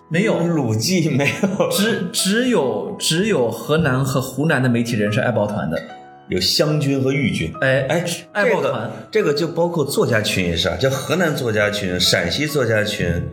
[0.10, 5.82] 没有，鲁记没有，只只有只有河南和湖南的媒体人是爱抱团的。
[6.28, 7.54] 有湘军和豫军。
[7.62, 13.24] 哎哎，爱抱团，这个就包括作家群也是啊，叫河南作家群、陕西作家群，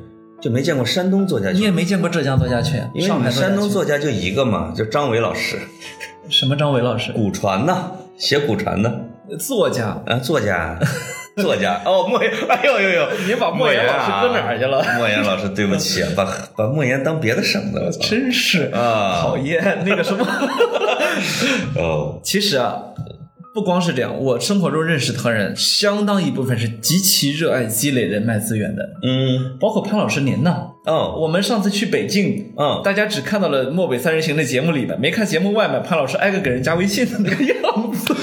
[0.43, 1.71] 就没见过山东作家群你也。
[1.71, 5.57] 没见过浙江作家群，因为你们山东作作家就一个嘛，就张伟老师，
[6.29, 9.07] 什么张伟老师，古传呐，写古传的
[9.39, 10.03] 作家。
[10.05, 10.79] 啊，作家，
[11.37, 16.25] 作家哦，莫言，哎呦呦呦，你把莫言老师搁哪儿去了啊莫言老师，对不起啊，把
[16.57, 17.91] 把莫言当别的省的了。
[18.03, 20.27] 真是啊讨厌那个什么。
[21.77, 22.77] 哦， 其实啊，
[23.55, 30.69] 不光是这样，我生活中认识的人，相当一部分是极其热爱积累人脉资源的，嗯，包括潘老师您呢。
[30.85, 38.15] 嗯，我们上次去北京，嗯大家只看到了漠北三人行的节目里面，没看节目外面潘老师挨个给人加微信的那个样子。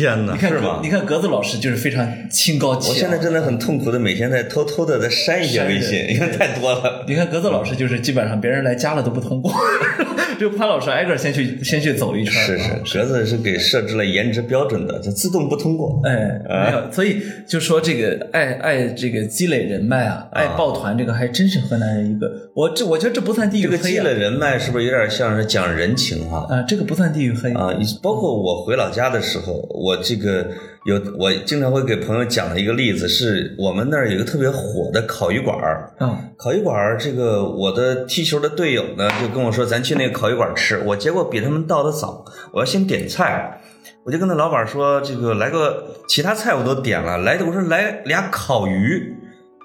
[0.00, 0.88] 天哪，你看是吗你？
[0.88, 2.70] 看格子老师就是非常清高。
[2.70, 7.04] 我现在真的很痛苦的，每天在偷偷的在删一些微信，因为太多了。
[7.06, 9.52] 你看格子老师就是基本上别人来加了都不通过，
[10.38, 12.32] 只有潘老师挨个先去先去走一圈。
[12.32, 16.00] 是啊是，格子是给设置了颜值标准的，就自动不通过。
[16.04, 22.26] 哎，没有，所以就说这个爱爱这个积累人脉啊，爱抱团这个还真是河南人一个。
[22.54, 26.46] 我这我觉得这不算地域这个黑啊积累人脉是不是有点像是讲人情哈？
[26.48, 27.70] 啊，这个不算地域黑啊，
[28.02, 30.46] 包括我回老家的时候，我这个
[30.84, 35.92] 有我经常会给朋友讲的一个例子，是我们那儿有一个特别火的烤鱼馆儿。
[35.98, 40.78] 啊烤鱼馆儿，这个我的踢球的队友呢，就跟我说，咱去那个烤鱼馆儿吃。
[40.86, 43.60] 我结果比他们到的早，我要先点菜，
[44.04, 49.14] 我就跟那老板说，这个来个其他菜我都点了，来我说来俩烤鱼，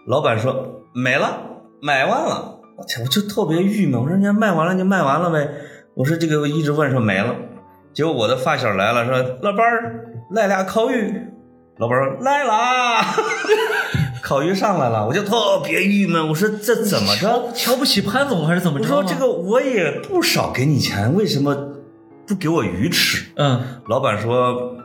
[0.08, 1.42] 老板说没了，
[1.82, 2.60] 买完了。
[2.78, 5.50] 我天，我就特别郁闷，我说人家卖完了就卖完了呗。
[5.94, 7.34] 我说这个我一直问说没了，
[7.96, 11.14] 结果我的发小来了，说老板儿来俩烤鱼，
[11.78, 13.06] 老板儿说来啦。
[14.22, 16.28] 烤鱼上来了，我就特别郁闷。
[16.28, 17.52] 我说这怎么着？
[17.56, 18.84] 瞧不起潘总还是怎么着？
[18.84, 21.56] 我说这，个我也不少给你钱，为什么
[22.28, 23.28] 不给我鱼吃？
[23.38, 24.76] 嗯，老板说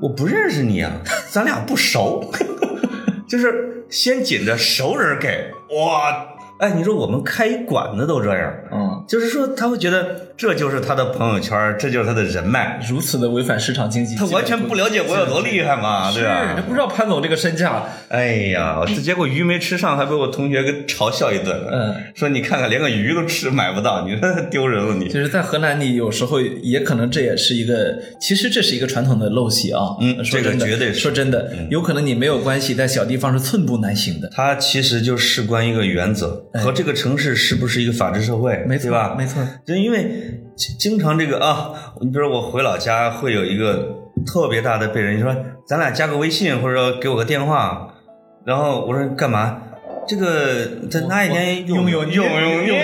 [0.00, 0.92] 我不认识你啊，
[1.32, 2.30] 咱俩不熟，
[3.28, 6.28] 就是先紧着熟人给哇。
[6.58, 16.62] 哎，你说我们开一馆子都这样，嗯，就是说他会觉得这就是他的朋友圈，这就是他的人脉，如此的违反市场经济，他完全不了解我有多厉害嘛，对，吧这？
[16.62, 21.56] 不知道潘总这个身价，哎呀，这结果鱼没吃上，还被我同学给嘲笑一顿。
[21.70, 25.08] 嗯，说你看看，连个鱼都吃买不到，你说 丢人了你。
[25.08, 29.96] 就是在河南，你有时候也可能这也是一个，其实这是一个传统的陋习啊。
[30.00, 34.28] 嗯这个说真的绝对说真的，有可能你没有关系，在小地方是寸步难行的。
[34.34, 39.14] 它其实就事关一个原则，和这个城市是不是一个法治社会，哎没错对吧？
[39.16, 39.46] 没错。
[39.66, 43.88] 就因为经经常这个啊，你比如我回老家会有一个
[44.26, 45.34] 特别大的被人你说，
[45.66, 47.94] 咱俩加个微信，或者说给我个电话，
[48.44, 49.58] 然后我说干嘛？
[50.06, 52.78] 这个在那一天用用用用用用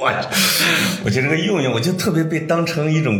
[0.00, 0.12] 我
[1.04, 3.14] 我觉得这个用用，我就特别被当成一种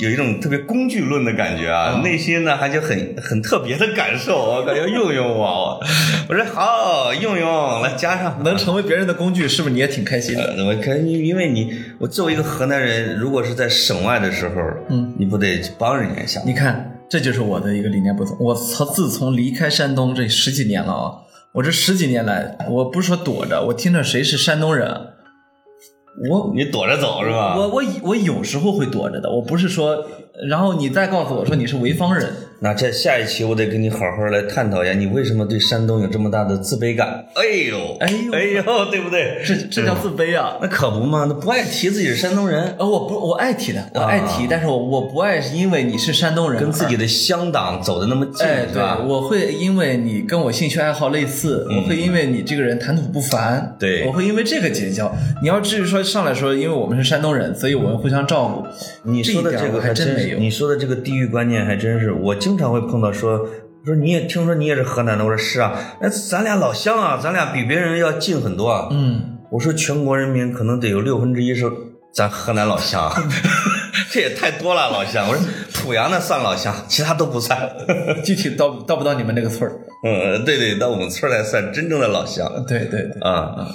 [0.00, 5.80] 有一种特别工具论的感觉啊，嗯内心呢还就很很特别的感受，我 感觉用用我，
[6.28, 10.54] 我说好用用来加上能成为别人的工具，是不是你也挺开心的？
[10.82, 14.54] 可因因为你，我作为一个河南人，如果是在省外的时候，
[14.90, 16.40] 嗯，你不得帮人家一下？
[16.44, 18.36] 你看，这就是我的一个理念不同。
[18.40, 21.12] 我从自从离开山东这十几年了啊，
[21.52, 24.90] 我这十几年来，我不是说躲着，我听着谁是山东人，
[26.30, 27.56] 我你躲着走是吧？
[27.56, 30.04] 我我我有时候会躲着的，我不是说，
[30.48, 37.24] 然后你再告诉我说你是潍坊人，那这下一期我得跟你好好来探讨一下，你为什么对山东有这么大的自卑感？
[37.34, 39.40] 哎呦，哎呦哎呦，对不对？
[39.46, 40.58] 这这叫自卑啊！
[40.60, 48.98] 那可不嘛，那不爱提自己是山东人，呃，我不，我爱提的，我爱提，但是我我不爱是因为你是山东人，跟自己的乡党走的那么近，哎，对吧，？
[49.06, 55.14] 我会因为你跟我兴趣爱好类似，我会因为你这个人谈吐不凡，对我会因为这个结交。
[55.40, 58.66] 你要至于说上来说，因为我们是山东人，所以我们互相照顾。
[59.08, 60.38] 你说的这个还真没有。
[60.38, 63.46] 你说的这个地域观念还真是，我经常会碰到说，
[63.84, 68.88] 说你也听说你也是河南的，我说是啊，那咱俩老乡啊，咱俩比别人要近很多啊。
[68.90, 71.70] 嗯，我说全国人民可能得有六分之一是
[72.14, 73.22] 咱河南老乡，啊
[74.10, 75.28] 这也太多了老乡。
[75.28, 77.70] 我说濮阳的算老乡，其他都不算。
[78.24, 79.76] 具体到到不到你们那个村儿？
[80.06, 83.68] 嗯，对对，到我们村儿来算真正的老乡对对对，啊。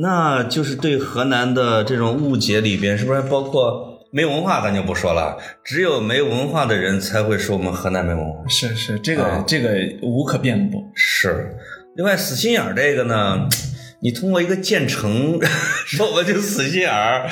[0.00, 8.42] 那就是对河南的这种误解里边，是不是还包括没文化咱就不说了，只有没文化的人才会说我们河南没文化。
[8.48, 9.70] 是是，这个、啊这个
[10.02, 10.82] 无可辩驳。
[10.94, 11.54] 是，
[11.94, 13.46] 另外死心眼儿这个呢，
[14.00, 15.38] 你通过一个建成
[15.86, 17.28] 说我们就死心眼儿，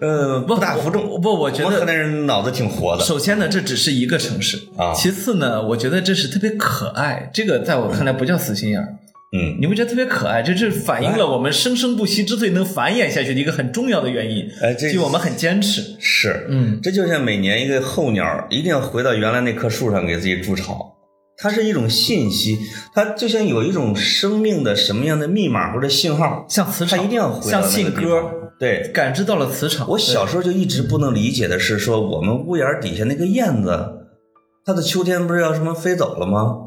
[0.00, 1.18] 呃，不大服众。
[1.20, 8.84] 不，我觉得河南人脑子挺活的首先呢，这只是一个城市啊其次呢，我觉得这是特别可爱，这个在我看来不叫死心眼儿。
[8.90, 8.98] 嗯，
[9.60, 10.42] 你不觉得特别可爱？
[10.42, 14.48] 这这反映了我们生生不息之所以能繁衍下去的一个很重要的原因。
[14.62, 15.82] 哎这就我们很坚持。
[15.98, 20.94] 是，嗯，这就像每年一个候鸟一定要回到原来那棵树上给自己筑巢，
[21.38, 22.58] 它是一种信息，
[22.94, 29.88] 它就像有一种生命的什么样的密码或者信号，像磁场，它一定要回到像那个地信鸽方，对，感知到了磁场。
[29.90, 33.70] 我小时候就一直不能理解的是，说我们屋檐底下那个燕子，
[34.64, 36.62] 它的秋天不是要什么飞走了吗？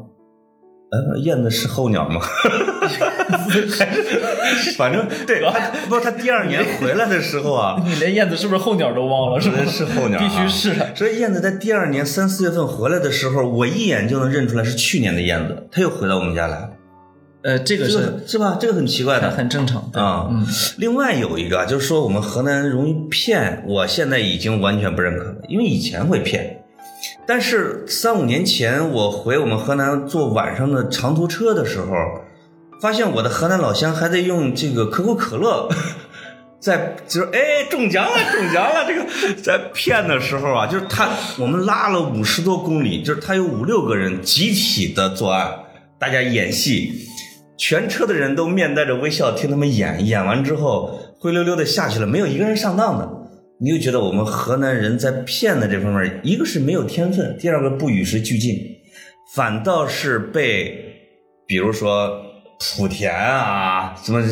[0.90, 2.20] 呃，燕子是候鸟吗？
[2.20, 3.86] 还
[4.56, 9.40] 是反正对， 它不是它第二年回来的时候啊，你连燕子是不是候鸟都忘了？
[9.40, 9.58] 是吧？
[9.66, 10.94] 是候鸟啊必须是的。
[10.96, 16.70] 所以燕子在第二年三四月份回来的时候，我一眼就能认出来是去年的燕子，它又回到我们家来了，
[17.42, 18.58] 呃，这个是是吧？
[18.60, 19.30] 这个很奇怪的。
[19.30, 20.44] 很正常对啊嗯，
[20.78, 26.59] 另外有一个啊就是说我们河南容易骗，我现在已经完全不认可了，因为以前会骗，
[27.30, 31.86] 但是三五年前我回我们河南坐晚上的长途车的时候，
[32.82, 35.68] 发现我的河南老乡还在用这个可口可乐。
[36.60, 41.08] 在就是哎中奖了中奖了，这个在骗的时候啊，就是他
[41.38, 45.52] 我们拉了五十多公里，就是他有五六个人集体的作案，
[46.00, 46.92] 大家演戏，
[47.56, 53.08] 全车的人都面带着微笑听他们演，演完之后灰溜溜的下去了，没有一个人上当的。
[53.62, 58.56] 你就觉得我们河南人在骗的这方面，一个是没有天分，第二个不与时俱进，
[59.34, 60.74] 反倒是被，
[61.46, 62.10] 比如说
[62.58, 64.22] 莆田啊，什么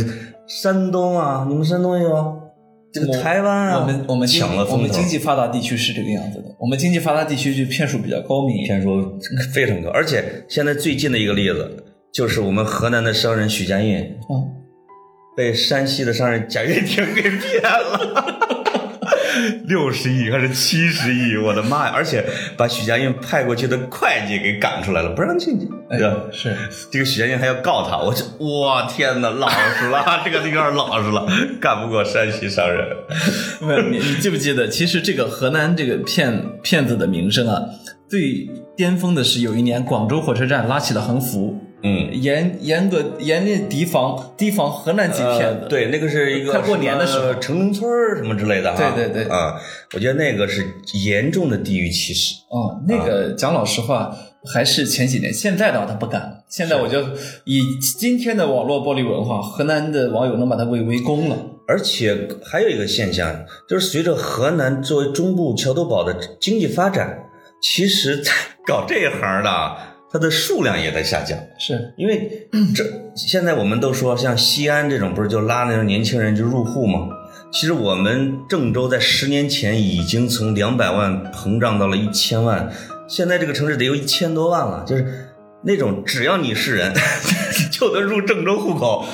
[0.46, 2.40] 山东啊，你们山东也有，
[2.90, 6.44] 这个台湾啊，我们我们抢了风头，我们经济发达地区是这个样子的。
[6.58, 8.64] 我们经济发达地区就骗术比较高明。
[8.64, 9.18] 骗术
[9.52, 13.98] 非常高，而且现在最近的一个例子就是我们河南的商人许家印
[14.30, 14.48] 嗯，
[15.36, 18.57] 被山西的商人贾跃亭给骗了。
[19.66, 21.36] 六十亿还是七十亿？
[21.36, 21.92] 我的妈呀！
[21.94, 22.24] 而且
[22.56, 25.68] 把许家印派过去的会计给赶出来了，不让进去。
[25.90, 26.14] 哎呀？
[26.32, 26.54] 是
[26.90, 31.26] 这个许家印还要告他，我这我天哪，老实了， 这个有点老实了，
[31.60, 32.86] 干不过山西商人。
[33.60, 34.68] 没有你你记不记得？
[34.68, 37.62] 其实这个河南这个骗骗子的名声啊，
[38.08, 45.60] 最巅峰的是有一年广州火车站拉起了横幅，嗯，严严格严厉提防提防河南籍骗子。
[45.62, 48.92] 呃，对，那个是一个快过年的时候城中村儿什么之类的哈。
[48.94, 49.54] 对对对啊，
[49.94, 50.66] 我觉得那个是
[51.04, 52.34] 严重的地域歧视。
[52.50, 54.16] 哦，那个讲老实话，
[54.52, 56.44] 还是前几年，现在的话他不敢了。
[56.48, 57.00] 现在我就
[57.44, 57.62] 以
[57.98, 61.36] 今天的网络暴力文化，河南的网友能把他围围攻了。
[61.68, 67.26] 而且还有一个现象，就是随着河南作为中部桥头堡的经济发展，
[67.60, 68.32] 其实在
[68.66, 69.76] 搞这一行的，
[70.10, 71.38] 它的数量也在下降。
[71.58, 72.84] 是，因为 这
[73.14, 77.08] 现在我们都说，像西安这种不是就拉那种年轻人就入户吗？
[77.50, 82.70] 其实我们郑州在十年前已经从两百万膨胀到了一千万，
[83.08, 85.28] 现在这个城市得有一千多万了，就是
[85.62, 86.92] 那种只要你是人
[87.72, 89.06] 就能入郑州户口。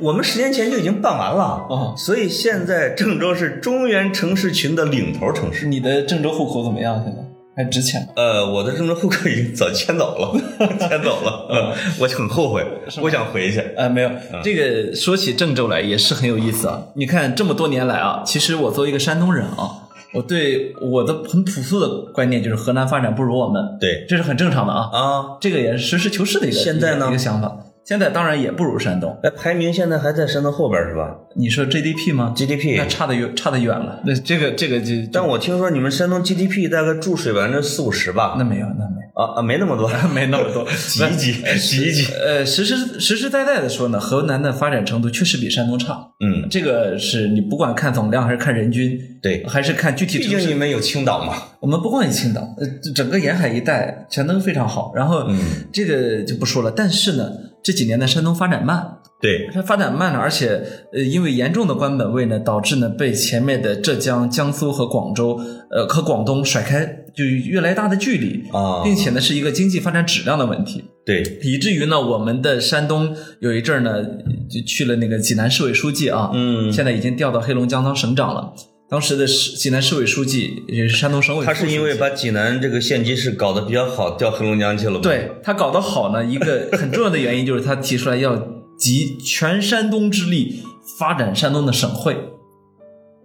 [0.00, 5.66] 我们十年前就已经办完了啊所以现在郑州是中原城市群的领头城市。
[5.66, 7.02] 你的郑州户口怎么样？
[7.04, 7.22] 现在
[7.62, 8.08] 还值钱吗？
[8.16, 10.40] 呃，我的郑州户口已经早迁走了，
[10.78, 12.66] 迁走了，嗯，我就很后悔，
[13.02, 13.60] 我想回去。
[13.76, 14.10] 呃，没有，
[14.42, 16.82] 这个说起郑州来也是很有意思啊。
[16.94, 24.90] 你看这么多年来啊，其实我作为一个山东人啊，我对我的很朴素的观念就是河南发展不如我们，对这是很正常的啊。
[24.92, 27.56] 啊，这个也是实事求是的一个现在呢一个一个想法。
[27.84, 29.18] 现在当然也不如山东。
[29.22, 34.00] 哎，排名现在还在山东后边是吧你说 GDP 吗？GDP，那差得远，差得远了。
[34.04, 38.36] 那这个这个就，但我听说你们山东 GDP 大概注水百分之四五十吧？
[38.38, 39.10] 那没有，那没有。
[39.14, 42.12] 啊啊，没那么多， 没那么多，挤一挤，挤一挤。
[42.12, 45.94] 呃，实实实实在在的说呢，河南的发展程度确实比山东差。
[46.20, 50.40] 嗯，这个是你不管看总量还是看人均，对，还是看具体毕城市。
[50.46, 51.34] 竟你们有青岛嘛。
[51.60, 54.92] 我们不光有青岛，呃，整个沿海一带全都非常好。
[54.96, 55.38] 然后，嗯
[55.72, 56.70] 这个就不说了。
[56.74, 57.30] 但是呢，
[57.62, 65.38] 这几年呢山东发展慢，对，它发展慢了，而且呃，因为严重的官本位呢，导致呢被前面的浙江、江苏和广州，
[65.70, 68.82] 呃和广东甩开，就越来越大的距离啊。
[68.82, 74.02] 并且呢是一个经济发展质量的问题，对，以至于呢我们的山东有一阵儿呢
[74.48, 76.72] 就去了那个济南市委书记啊，嗯。
[76.72, 78.54] 现在已经调到黑龙江当省长了。
[78.90, 88.36] 当时的市济南市委书记也是山东省委他是因为把济南这个县级市搞得比较好，调黑龙江去了吗？，对他搞得好呢，一个很重要的原因就是他提出来要
[88.76, 90.64] 集全山东之力
[90.98, 92.16] 发展山东的省会。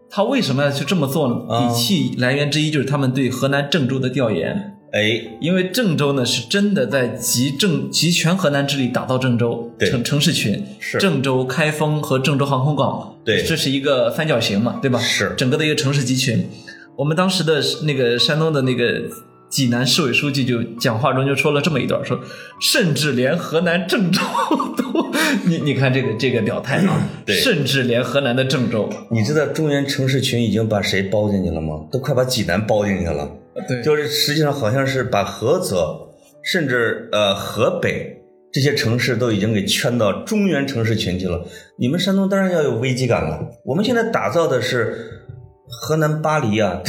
[0.07, 1.35] 他为什么要去这么做呢？
[1.49, 4.74] 啊底气来源之一就是他们对河南郑州的调研。
[4.91, 14.97] 哎，因为郑州呢是真的在集郑集全河南之力打造郑州对城城市群，是郑州、开封和郑州航空港，对这是一个三角形嘛，对吧？
[14.99, 16.47] 是整个的一个城市集群。
[16.95, 19.01] 我们当时的那个山东的那个
[19.49, 22.17] 济南市委书记就讲话中就说了这么一段，说
[22.61, 24.21] 甚至连河南郑州
[24.77, 25.11] 都，
[25.43, 31.81] 你你看这个这个表态啊，对甚至连河南的郑州，你知道中原城市群已经把谁包进去了吗？
[31.91, 33.29] 都快把济南包进去了。
[33.67, 36.09] 对就是实际上好像是把菏泽，
[36.43, 38.17] 甚至呃河北
[38.51, 41.45] 这些城市都已经给圈到中原城市群去了。
[41.77, 43.39] 你们山东当然要有危机感了。
[43.63, 45.23] 我们现在打造的是
[45.67, 46.81] 河南巴黎啊，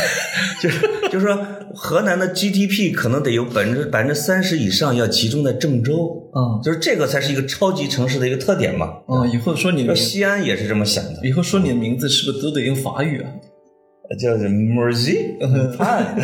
[0.60, 1.38] 就是就是说
[1.74, 8.94] 河南的 GDP 可能得有百分之百分之三十以上要集中在郑州，嗯就是这个才是一个超级城市的一个特点嘛。
[9.08, 13.30] 嗯，以后说你的西安也是这么想的，以后说你的名字是不是都得用法语啊？
[14.18, 16.14] 叫做 Mersey，潘，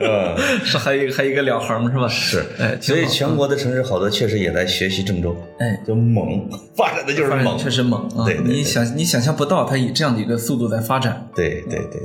[0.00, 0.36] 嗯。
[0.64, 2.08] 是还有一个还有一个两横是吧？
[2.08, 8.24] 是，哎，所以全国的城市好多确实也在学习郑州，哎，就猛，发展的就是猛，确实猛啊！
[8.26, 11.28] 对你想你想象不到，它以这样的一个速度在发展。
[11.34, 12.00] 对对对，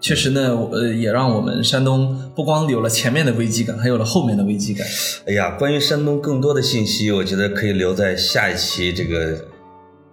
[0.00, 4.86] 确实呢，呃，也让我们山东不光有了前面的危机感，还有了后面的危机感。
[5.26, 9.38] 哎呀，关于山东更多的信息，我觉得可以留在下一期这个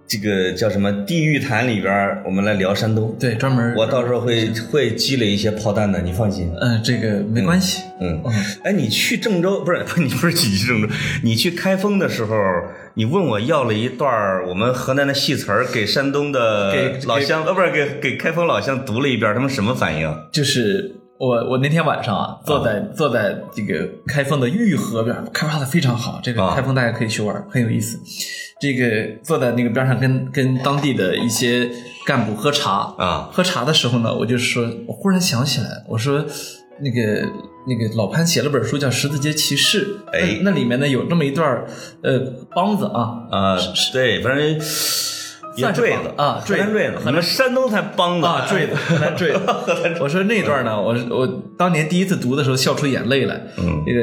[0.08, 3.16] 这个叫什么地狱谈里边儿，我们来聊山东。
[3.20, 6.52] 对，专门我到时候会会积累一些炮弹的，你放心。
[6.62, 7.82] 嗯、这个没关系。
[8.00, 8.34] 嗯嗯，
[8.64, 10.88] 哎，你去郑州 不是 你不是你去郑州，
[11.24, 12.36] 你去开封的时候，
[12.94, 14.12] 你问我要了一段
[14.48, 20.16] 我们河南的戏词儿，给山东的给老乡，呃，不是给给开封老乡读了一遍，他们什么反应？
[20.32, 27.98] 就是我我那天晚上啊，坐在、坐在这个开封的御河边，开发的非常好，这个啊开封大家可以去玩，很有意思。
[28.60, 31.70] 这个坐在那个边上跟跟当地的一些
[32.06, 36.26] 干部喝茶啊喝茶的时候呢，我就说，我忽然想起来，我说
[36.80, 37.26] 那个
[37.68, 40.40] 那个老潘写了本书叫《十字街骑士》，哎。
[40.42, 41.66] 那那里面呢有这么一段儿
[42.02, 42.20] 呃
[42.52, 43.58] 梆子啊，啊，
[43.94, 44.60] 对，反正
[45.56, 49.40] 也算坠子啊坠子，你们山东才帮的啊，坠子，河南坠子。
[50.00, 51.28] 我说那段呢，我我
[51.58, 53.42] 当年第一次读的时候笑出眼泪来。
[53.58, 54.02] 嗯这个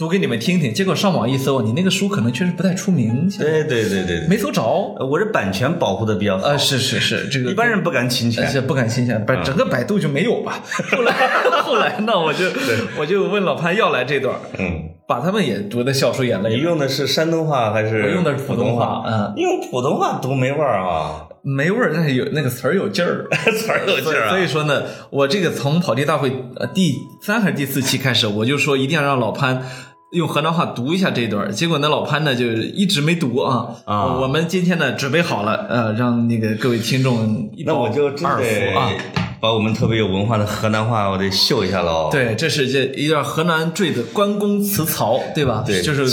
[0.00, 4.62] 读给你们听听，结果上网一搜，你那个书可能确实不太出名，对对对对对，没搜着。
[4.98, 8.42] 呃我这版权保护的比较好，呃，是是是，这个一般人不敢侵权。
[8.42, 10.64] 而且不敢侵权，百整个百度就没有吧。
[10.90, 11.12] 后来
[11.62, 12.46] 后来呢，我就
[12.98, 16.62] 我就问老潘要来这段，嗯，把他们也读的笑出眼泪你。
[16.62, 18.00] 用的是山东话还是？
[18.00, 23.28] 我用的是普通话，嗯，用普通话读没味儿啊，没味儿，但是有那个词儿有劲儿。
[23.52, 24.30] 词儿有劲儿啊。
[24.30, 29.62] 所以说呢，我这个从跑题大会呃第三还是第四期开始，我就说一定要让老潘
[30.10, 31.52] 用河南话读一下这段儿。
[31.52, 33.68] 结果呢，老潘呢就一直没读啊。
[33.84, 38.92] 啊我我们今天呢准备好了，呃，让那个各位听众一 饱那我就真耳福啊。
[39.40, 42.10] 把我们特别有文化的河南话，我得秀一下喽。
[42.12, 45.64] 对，这是这一段河南坠子关公辞曹，对吧？
[45.66, 46.04] 对就是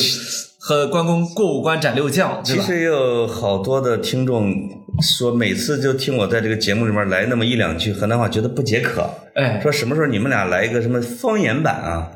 [0.60, 2.42] 和关公过五关斩六将？
[2.42, 4.54] 其实也有好多的听众
[5.02, 12.08] 说，每次就听我在这个节目里面来那么一两句河南话，觉得不解渴，哎，说什么时候你们俩来一个什么方言版啊？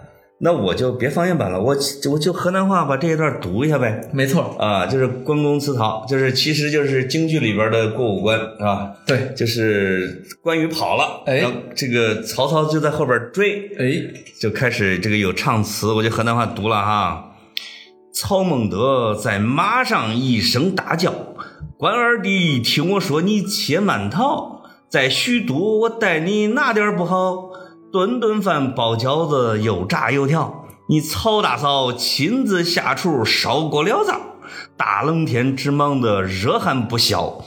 [0.44, 1.76] 那我就别方言版了，我
[2.12, 4.10] 我就河南话把这一段读一下呗。
[4.12, 8.92] 没错，啊，就是关公辞曹，就是其实就是京剧里边的过五关，是吧？
[9.06, 14.02] 对，就是关羽跑了，哎然后这个曹操就在后边追，哎，
[14.39, 17.28] 就开始这个有唱词，我就河南话读了哈。
[18.14, 21.14] 曹孟德在马上一声大叫
[21.78, 27.51] ：“关二弟，听我说，你且慢逃，在许都我带你拿点不好？
[27.92, 30.66] 顿顿饭包饺子，又炸油条。
[30.88, 34.18] 你曹大嫂亲自下厨烧过了灶，
[34.78, 37.42] 大冷天只忙得热汗不消。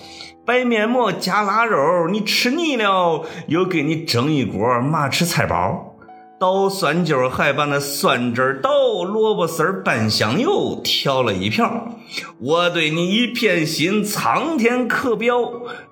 [0.45, 5.95] 白面馍加腊肉，你吃腻了，又给你蒸一锅马齿菜包。
[6.39, 8.71] 捣蒜揪儿还把那蒜汁儿倒，
[9.03, 11.89] 萝卜丝拌香油，调了一瓢。
[12.39, 15.35] 我对你一片心，苍天可表。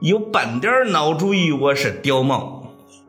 [0.00, 2.61] 有半点孬主意，我是屌毛。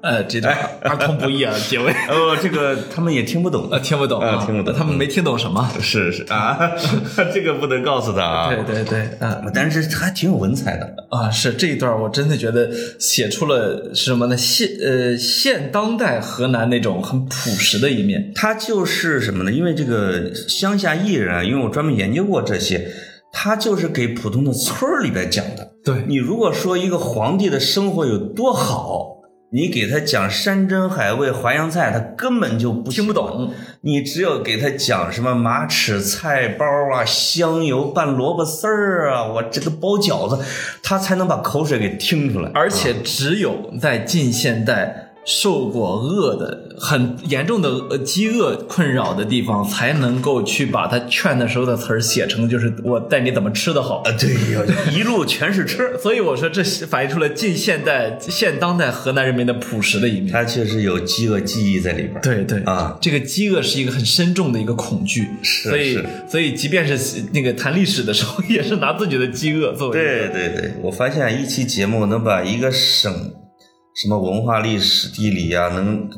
[0.03, 1.89] 呃，这段儿童不宜啊，结尾。
[2.11, 5.71] 哦，这个他们也听不懂呃，听不懂啊听不懂他们没听懂什么。
[5.79, 6.59] 是是啊，
[7.33, 8.53] 这个不能告诉他啊。
[8.53, 10.93] 对对对，啊但是还挺有文采的。
[11.09, 14.35] 啊，是这一段，我真的觉得写出了什么呢？
[14.35, 18.33] 现呃现当代河南那种很朴实的一面。
[18.35, 19.51] 他就是什么呢？
[19.53, 22.91] 因为这个乡下艺人啊，因为我专门研究过这些，
[23.31, 25.71] 他就是给普通的村儿里边讲的。
[25.85, 29.22] 对，你如果说一个皇帝的生活有多好，
[29.53, 33.53] 你给他讲山珍海味、淮扬菜，他根本就不听不懂。
[33.81, 40.43] 你只有给他讲什么马齿菜包啊、香油拌萝卜丝儿啊，我这个包饺子，
[40.81, 42.49] 他才能把口水给听出来。
[42.55, 45.12] 而且只有在近现代。
[45.25, 54.11] 受过饿的很严重的呃饥饿困扰的地方，才能够去把他劝的时候的词儿写成，就是我带你怎么吃的好啊！
[54.19, 54.33] 对，
[54.93, 55.97] 一路全是吃。
[56.01, 60.31] 所以我说，这反映出了近现代、现当代河南人民的朴实的一面。
[60.31, 62.19] 他确实有饥饿记忆在里边。
[62.21, 69.93] 对对啊，这个饥饿是一个很深重的一个恐惧，是所以所以即便是那个谈历史的时候，也是拿自己的饥饿作为。
[69.93, 73.31] 对对对，我发现一期节目能把一个省。
[73.95, 76.09] 什么文化、历史、地理呀，能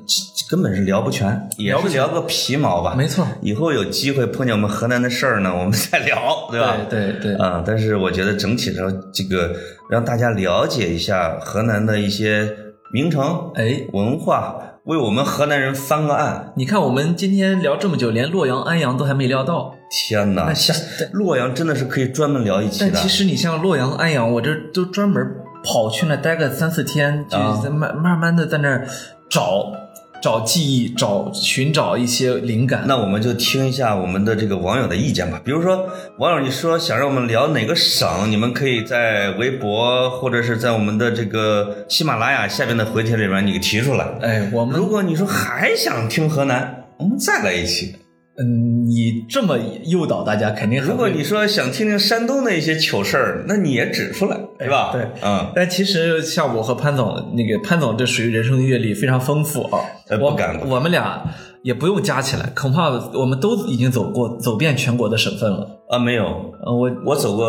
[0.49, 2.95] 根本是聊不全，也是聊个皮毛吧。
[2.97, 6.77] 没错，以后有机会碰见我们河南的事儿呢，我们再聊，对吧？
[6.89, 7.35] 对对对。
[7.35, 9.53] 啊，但是我觉得整体上，这个
[9.89, 12.49] 让大家了解一下河南的一些
[12.93, 14.55] 名城、哎文化，
[14.85, 16.53] 为我们河南人翻个案。
[16.55, 19.75] 你看，我们今天聊这么久，连洛阳、安阳都还没聊到。
[19.91, 20.73] 天哪，下
[21.11, 22.91] 洛阳真的是可以专门聊一期的。
[22.93, 25.21] 但其实你像洛阳、安阳，我这都专门。
[25.65, 28.87] 跑去那待个三四天，就在慢慢慢的在那儿
[29.27, 29.73] 找
[30.21, 32.83] 找记忆，找寻找一些灵感。
[32.87, 35.41] 那我们就听一下我们的这个网友的意见吧。
[35.43, 35.87] 比如说，
[36.19, 44.05] 网友你说想让我们聊哪个省，你们可以在微博或者是在我们的这个喜马拉雅下边的回帖里面你给提出来。
[44.21, 47.95] 哎，我们如果你说还想听河南，我们再来一期。
[48.37, 50.81] 嗯，你这么诱导大家，肯定。
[50.81, 54.91] 如果你说想听听山东的一些糗事儿，那你也指出来，对吧？
[54.91, 55.51] 对，嗯。
[55.55, 59.79] 但其实像我和潘总，那个潘总这属于人生阅历非常丰富啊。
[60.19, 60.59] 不敢。
[60.67, 61.23] 我们俩
[61.63, 65.79] 也不用加起来，恐怕我们都已经走过走遍全国的省份了。
[65.87, 67.47] 啊，没有，我我走过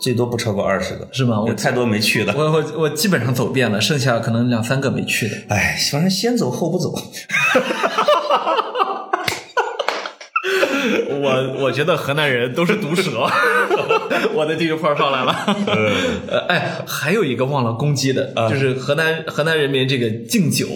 [0.00, 1.38] 最多不超过二十个，是吗？
[1.40, 2.32] 我太多没去的。
[2.34, 5.36] 我我我基本上走遍了，剩下可能两三个没去的。
[5.48, 6.94] 哎，反正先走后不走。
[11.22, 13.26] 我 我觉得河南人都是毒舌，
[14.34, 15.34] 我的这个炮上来了。
[16.28, 20.66] 呃，哎，还有一个忘了攻击的，就是河南河南人民这个敬酒。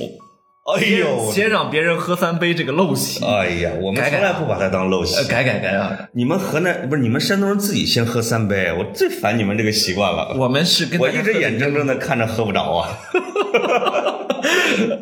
[0.65, 3.25] 哎呦，先让别人喝三杯，这个陋习。
[3.25, 5.29] 哎呀，我们从来不把它当陋习。
[5.29, 5.99] 改改改啊！
[6.15, 10.37] 你们河南不是你们山东人自己先喝三杯，我最烦你们这个习惯了。
[10.39, 12.97] 我们是跟我一直眼睁睁的看着喝不着啊。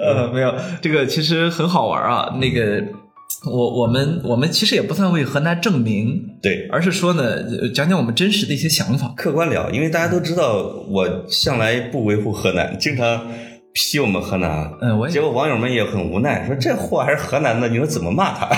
[0.01, 2.83] 呃，没有，这个其实很好玩啊，那个。
[3.45, 13.27] 我我们我们其实也不算为河南证明，对，而是说呢，讲讲我们真实的一些想法，客观聊，因为大家都知道我向来不维护河南，经常。
[13.73, 18.49] 批我们河南，嗯，我结果网友们也很无奈，说这货还是河南的，你说怎么骂他？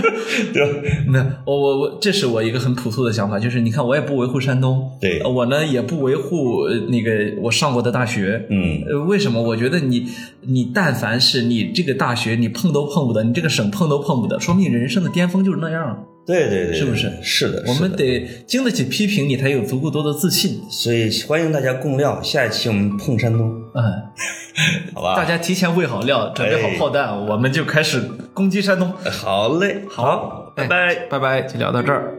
[0.52, 9.42] 对，没有，我我我，这是我一个很朴素的想法，就是你看，我也不维护山东，对，我呢也不维护那个我上过的大学，嗯，为什么？
[9.42, 10.08] 我觉得你
[10.42, 16.04] 你但凡是你这个大学你碰都碰不得，你这个省碰都碰不得，说明你人生的巅峰就是那样。
[16.26, 17.10] 对对对，是不是？
[17.22, 20.60] 是的，我们得经得起批评，你才有足够多的自信。
[20.68, 23.50] 所以欢迎大家共料，下一期我们碰山东。
[23.78, 24.10] 嗯，
[24.94, 25.14] 好吧。
[25.14, 28.00] 大家提前喂好料，准备好炮弹，我们就开始
[28.34, 28.92] 攻击山东。
[29.10, 32.14] 好嘞，好，拜拜，拜拜，就聊到这儿。